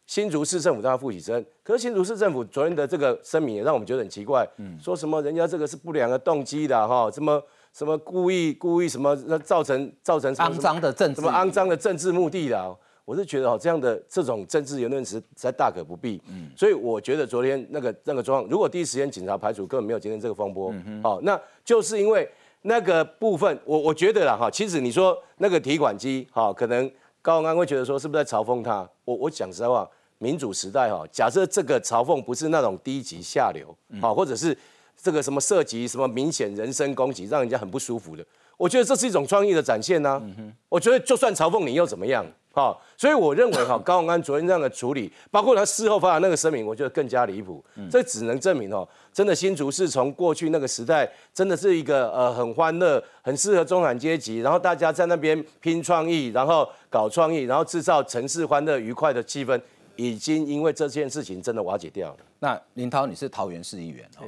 [0.06, 1.46] 新竹市政府都要负起责任。
[1.64, 4.46] 可是新竹市政府昨天的这个声明也让我们觉得很奇怪，
[4.78, 16.22] 说什么人家这个是不良的动机的哈，什么什么故意故意什么造成造成肮脏的政治什么肮脏的政治目的的，我是觉得哈这样的这种政治言论实在大可不必。
[16.28, 20.74] 嗯所以我觉得昨天那个那个状况，如果第一时间警察排除，根本没有今天这个风波。
[21.04, 22.30] 哦，那就是因为。
[22.66, 26.90] 那个部分，我我觉得啦哈，其实你说那个提款机哈，可能
[27.22, 28.90] 高安会觉得说是不是在嘲讽他？
[29.04, 29.86] 我我讲实在话，
[30.18, 34.58] 民主时代哈，假设这个嘲讽不是那种低级下流，好，或者是
[34.96, 38.26] 这个什么涉及什么明显人身攻击，让人家很不舒服的，
[38.64, 40.22] 我觉得这是一种创意的展现呐。
[40.70, 42.26] 我觉得就算嘲讽你又怎么样？
[42.54, 47.62] 好，所以我认为哈， 高永安昨天这样的处理，包括他事后发的那个声明，我觉得更加离谱。
[47.92, 59.60] 这只能证明哦，真的新竹是从过去那个时代，真的是一个呃很欢乐、很适合中产阶级，然后大家在那边拼创意，然后搞创意，然后制造城市欢乐愉快的气氛，
[59.98, 62.18] 已经因为这件事情真的瓦解掉了。
[62.40, 64.24] 那林涛，你是桃园市议员哦，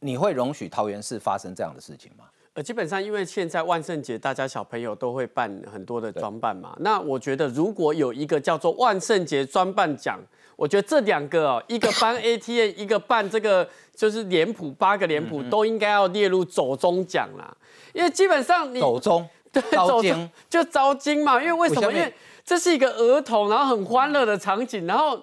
[0.00, 2.24] 你会容许桃园市发生这样的事情吗？
[2.58, 6.76] 呃，基本上因为现在万圣节，大家小朋友都会扮很多的装扮嘛。
[6.80, 10.18] 那我觉得如果有一个叫做万圣节装扮奖，
[10.56, 17.56] 我觉得这两个哦，一个办 ATM，一个办这个就是脸谱八个脸谱，都应该要列入走中奖啦。
[17.92, 21.40] 因为基本上你走中 对走中就招金嘛。
[21.40, 21.92] 因为为什么？
[21.92, 22.12] 因为
[22.44, 25.22] 这是一个儿童，然后很欢乐的场景，然后。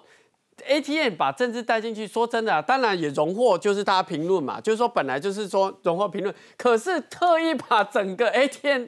[0.63, 8.85] ATM 把政治带进去，说真的，当然也荣获，就是大家评论嘛，就是说本来就是说荣获评论，可是特意把整个 ATM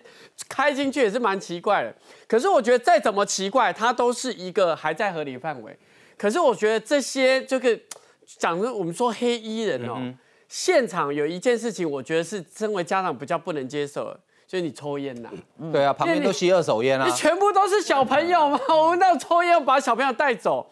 [0.47, 1.93] 开进去也是蛮奇怪的。
[2.27, 5.77] 可是我觉得再怎么奇怪，它都是一个还在合理范围。
[6.17, 7.77] 可是我觉得这些这个
[8.25, 10.01] 讲的我们说黑衣人哦，
[10.47, 15.29] 现场有一件事情，我觉得是身为家长比较不能接受的，就是你抽烟呐。
[15.71, 17.05] 对啊，旁边都吸二手烟啊。
[17.05, 18.59] 你全部都是小朋友嘛？
[18.69, 20.65] 我们那抽烟把小朋友带走。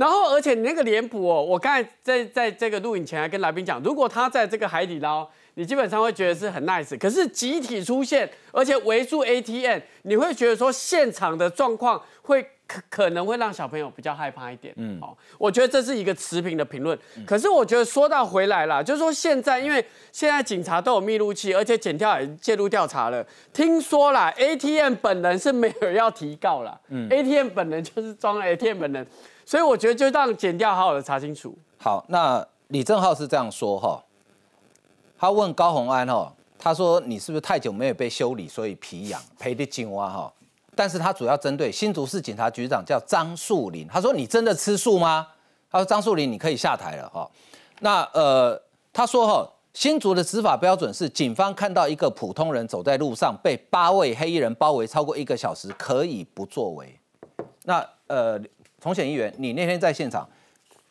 [0.00, 6.98] 然后，而且你那个脸谱哦，我刚才在在这个录影前还跟来宾讲，如果他在这个海底捞，你基本上会觉得是很 nice。
[6.98, 14.72] 可是集体出现，而且围住 ATM，你会觉得说现场的状况会可可能会让小朋友比较害怕一点。
[14.78, 16.98] 嗯，好，我觉得这是一个持平的评论。
[17.26, 23.22] 可是我觉得说到回来了，就是说现在因为现在警察都有密录器，而且检调也介入调查了。
[23.52, 26.80] 听说啦 a t m 本人是没有要提告了。
[26.88, 29.06] 嗯，ATM 本人就是装 ATM 本人。
[29.50, 31.52] 所以我觉得就让剪掉，好好的查清楚。
[31.76, 34.00] 好，那李正浩是这样说哈，
[35.18, 40.32] 他问高洪安哈，他说你是不是太久没有被修理，所以皮痒赔的紧蛙哈？
[40.76, 45.26] 但是他主要针对新竹市警察局长叫张树林，他说你真的吃素吗？
[45.68, 47.28] 他说张树林你可以下台了哈。
[47.80, 48.56] 那呃，
[48.92, 56.96] 他说哈，新竹的执法标准是警方看到一个普通人走在路上被八位黑衣人包围超过一个小时，可以不作为。
[57.64, 58.40] 那呃。
[58.80, 60.28] 重选议员，你那天在现场，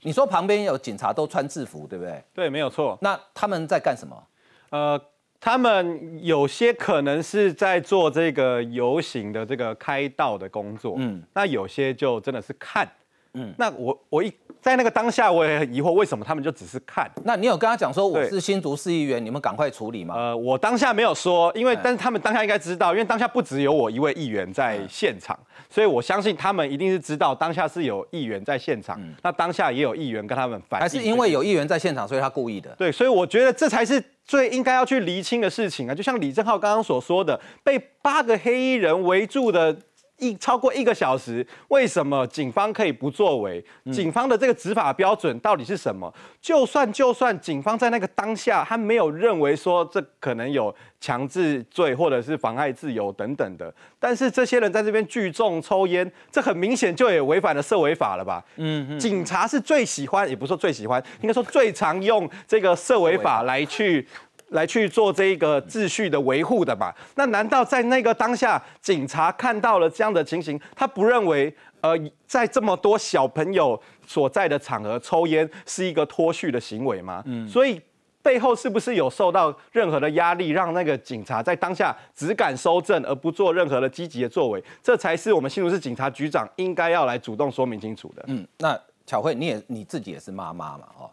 [0.02, 2.24] 你说旁边有警察都穿制服，对不对？
[2.34, 2.98] 对，没有错。
[3.02, 4.24] 那他们在干什么？
[4.70, 5.02] 呃，
[5.40, 12.88] 他们有些可能是在做这个游行的这个开道的工作，嗯，那有些就真的是看，
[13.34, 17.10] 嗯，那我我一在那个当下我也很疑惑，为什么他们就只是看？
[17.24, 20.16] 那你有跟他讲说我是新竹市议员，你们赶快处理吗？
[20.16, 25.38] 呃，我当下没有说，因为但是他们当下应该知道，因为当下不只有我一位议员在现场，
[25.70, 32.70] 所以我相信他们一定是知道当下是有议员在现场，那当下也有议员跟他们反映，还是因为有议员在现场，所以他故意的？
[32.78, 34.04] 对，所以我觉得这才是。
[34.30, 39.76] 最应该要去厘清的事情啊，就像李正浩刚刚所说的，被八个黑衣人围住的
[40.20, 43.64] 一超过一个小时，为什么警方可以不作为？
[43.92, 46.14] 警方的这个执法标准到底是什么？
[46.42, 58.44] 就算就算警方在那个当下，他没有认为说这可能有强制罪或者是妨碍自由等等的，但是这些人在这边聚众抽烟，这很明显就也违反了社违法了吧？
[58.58, 64.08] 嗯，警察是最喜欢，也不是说最喜欢，应该说最常用这个社违法来去。
[64.50, 66.94] 来去做这个秩序的维护的嘛？
[67.16, 77.24] 那难道在那个当下，警察看到了这样的情形，他不认为呃，在这么多小朋友所在的场合抽烟是一个脱序的行为吗？
[77.26, 77.80] 嗯，所以
[78.22, 84.64] 背后是不是有受到任何的压力，让那个警察在当下只敢收证而不做任何的积极的作为？
[84.84, 88.26] 这才是我们新竹市警察局长应该要来主动说明清楚的。
[88.28, 90.86] 嗯，那巧慧，你也你自己也是妈妈嘛？
[91.00, 91.10] 哦，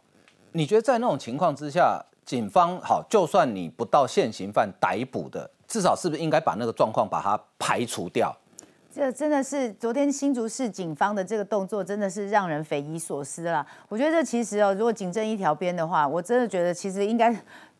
[0.53, 2.03] 你觉得在那种情况之下？
[2.27, 8.37] 警方好，就算你不到现行犯逮捕的，至少是不是应该把那个状况把它排除掉？
[8.93, 13.65] 这真的是昨天新竹市警方的这个动作，真的是让人匪夷所思了。
[13.89, 17.35] 我觉得这其实哦，如果警政一条边的话，我真的觉得其实应该。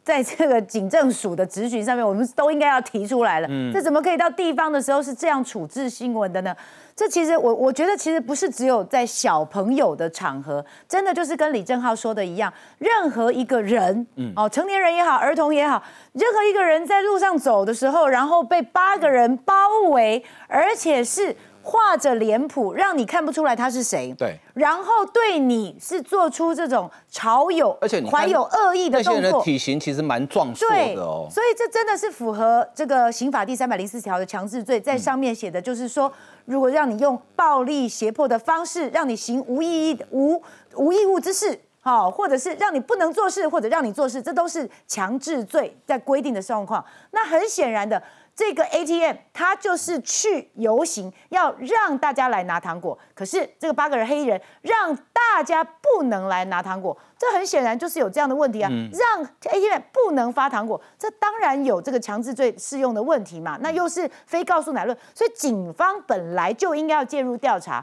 [0.07, 3.49] 在这个警政署的质询上面，我们都应该要提出来了。
[3.51, 6.55] 嗯，这怎么可以到地方的时候是这样处置新闻的呢？
[6.95, 15.83] 这其实我我觉得其实不是只有在小朋友的场合，真的就是跟李正浩说的一样，任何一个人，嗯，哦，成年人也好，儿童也好，
[16.13, 19.53] 任何一个人在路上走的时候，然后被八个人包
[19.91, 21.35] 围，而且是。
[21.69, 24.15] 画着脸谱，让你看不出来他是谁。
[24.17, 29.15] 对，然后对你是做出这种嘲有，而且你怀有恶意的动作。
[29.15, 31.27] 那些人的体型其实蛮壮硕的哦。
[31.29, 36.11] 所以这真的是符合这个刑法第三百零四条的强制罪，在上面写的就是说，
[36.45, 40.41] 如果让你用暴力胁迫的方式，让你行无意义、无
[40.77, 46.85] 无义务之事，好，或者是让你不能做事，或者让你做事，这都是强制罪在规定的状况。
[47.11, 48.01] 那很显然的。
[48.37, 52.97] 这个 ATM 它就是去游行，要让大家来拿糖果。
[53.15, 58.71] 可是这个八个人黑衣人让大家不能来拿糖果，这很显然就是有这样的问题啊！
[58.93, 63.57] 让 ATM 不能发糖果，这当然有这个强制罪适用的问题嘛？
[63.63, 67.83] 那又是非告诉乃论，所以警方本来就应该要介入调查。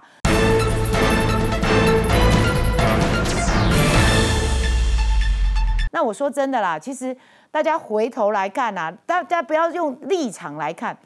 [5.91, 7.18] 那我说真的啦，其实。
[7.54, 10.97] 大家回头来看啊，大家不要用立场来看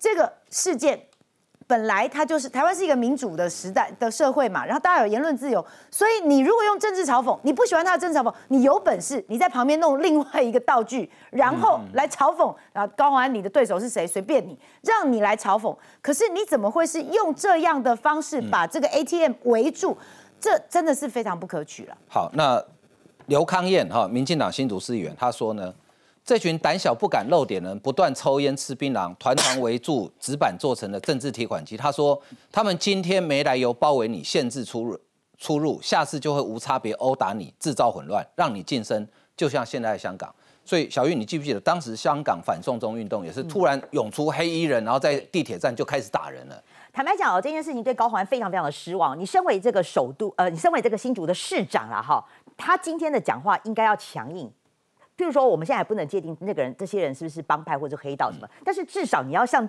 [0.00, 1.00] 这个事件，
[1.68, 15.72] 本来它就是台湾是一个民主的时代的社会嘛，然后大家有言论自由，所以你如果用政治嘲讽，你不喜欢他的政治嘲讽，你有本事你在旁边弄另外一个道具，然后来嘲讽，然后高宏安你的对手是谁，随便你，让你来嘲讽，
[16.02, 19.96] 可是你怎么会是用这样的方式把这个 ATM 围住？
[20.40, 21.96] 这真的是非常不可取了。
[22.08, 22.60] 好，那
[23.26, 25.72] 刘康燕哈，民进党新竹市议员，他说呢？
[26.24, 31.76] 这群胆小不敢露点的人，不断抽烟吃槟榔，团团围住纸板做成的政治提款机。
[31.76, 32.20] 他说，
[32.52, 34.98] 他们今天没来由包围你，限制出入，
[35.36, 39.06] 出入，下次就会无差别殴打你，制造混乱，让你晋升，
[39.36, 40.32] 就像现在的香港。
[40.64, 46.62] 所以，小玉，你记不记得当时香港反送中运动也是突然涌出黑衣人，然后在地铁站就开始打人了。
[46.92, 49.18] 坦白讲哦，这件事情对高环非常非常的失望。
[49.18, 52.24] 你身为这个首都，呃，你身为这个新竹的市长啦，哈，
[52.56, 54.48] 他今天的讲话应该要强硬。
[55.22, 59.66] 譬如说，我们现在还不能界定那个人、这些人是不是帮派或者黑道什么，但是至少你要向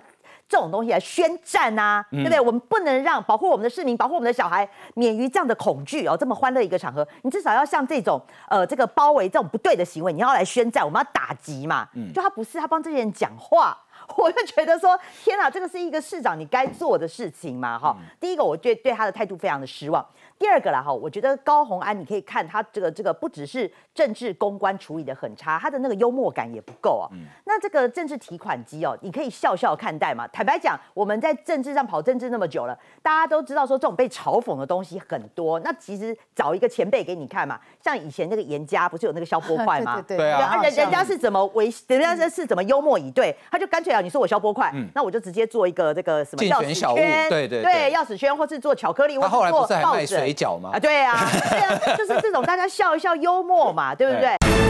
[0.48, 2.40] 这种东西来宣战啊，对不对？
[2.40, 6.16] 我们不能让保护我们的市民、保护我们的小孩免于这样的恐惧哦。
[6.18, 11.88] 这么欢乐一个场合，你至少要像这种呃这个包围这种不对的行为，你要来宣战，我们要打击嘛。
[12.12, 13.78] 就他不是他帮这些人讲话，
[14.16, 17.78] 我就觉得说天哪，这个是一个市长你该做的事情嘛。
[17.78, 20.04] 哈，第一个我对对他的态度非常的失望。
[20.38, 27.08] 第二个啦哈，我觉得高红安你可以看他这个这个不只是政治公关处理的很差，他的那个幽默感也不够啊。
[27.44, 30.26] 那这个政治提款机哦，你可以笑笑看待嘛。
[30.28, 35.58] 坦白讲，我们在政治上跑政治那么久了，大家都知道说这种被嘲讽的东西很多。
[35.60, 40.02] 那其实找一个前辈给你看嘛，像以前那个严家不是有那个消波块吗？
[40.02, 50.70] 对啊，人人家是怎么维人家是是怎么幽默以对，他就干脆啊，你说我消波块，那我就直接做一个这个什么钥匙圈，对对对，钥匙圈或是做巧克力，他后来不是还卖水饺吗？
[50.72, 54.63] 啊，对啊， 对啊，就是这种大家笑一笑幽默嘛，对不对？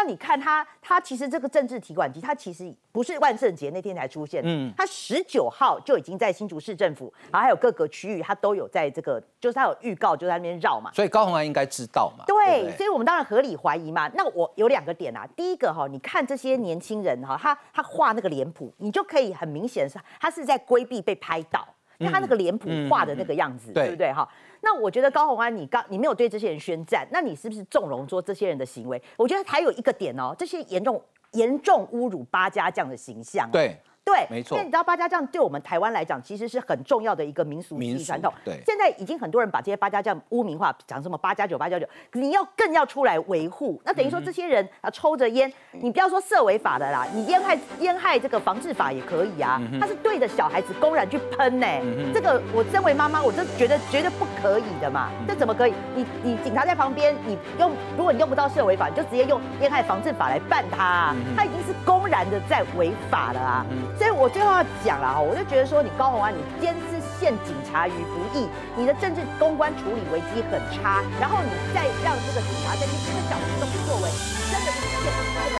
[0.00, 10.90] 那你看他，他其实这个政治提款机，他其实不是万圣节那天才出现，嗯，他十九号就已经在新竹市政府，然后还有各个区域，他都有在这个，就是他有预告，就在那边绕嘛。
[10.94, 12.24] 所以高鸿安应该知道嘛？
[12.26, 14.08] 对，所以我们当然合理怀疑嘛。
[14.14, 24.26] 那我有两个点啊，第一个哈，你看这些年轻人哈，他他画那个脸谱，你就可以很明显是他是在规避被拍到，因为他那个脸谱画的那个样子，对不对哈？
[24.62, 29.02] 那我觉得高鸿安，你刚你没有对这些人宣战，那你是不是纵容说这些人的行为？
[29.16, 31.02] 我觉得还有一个点哦，这些严重
[31.32, 33.50] 严重侮辱八家将的形象。
[33.50, 33.76] 对。
[34.12, 34.56] 对，没错。
[34.56, 38.32] 因为你知道八家将对我们台湾来讲，其实是很重要的一个民俗传统。
[38.44, 38.60] 对。
[38.66, 43.80] 现在已经很多人把这些八家将污名化，讲什么八加九、八加九，你要更要出来维护。
[43.84, 49.60] 那等于说这些人啊，抽着烟，你不要说涉违法的啦，你烟害烟害这个防治法也可以啊。
[49.80, 51.66] 他是对着小孩子公然去喷呢，
[52.12, 55.10] 这个我身为妈妈，我就觉得绝对不可以的嘛。
[55.28, 55.74] 这怎么可以？
[55.94, 61.14] 你你警察在旁边，你用如果你用不到涉违法，你就直接用烟害防治法来办他。
[61.36, 63.66] 他已经是公然的在违法了啊。
[64.00, 74.08] 所以我最后要讲了哈，我就觉得说你高红安，你监视陷警察于不义，你的政治公关处理危机很差，然后你再让这个警察在这个小时都不作为，
[74.50, 75.40] 真的是陷。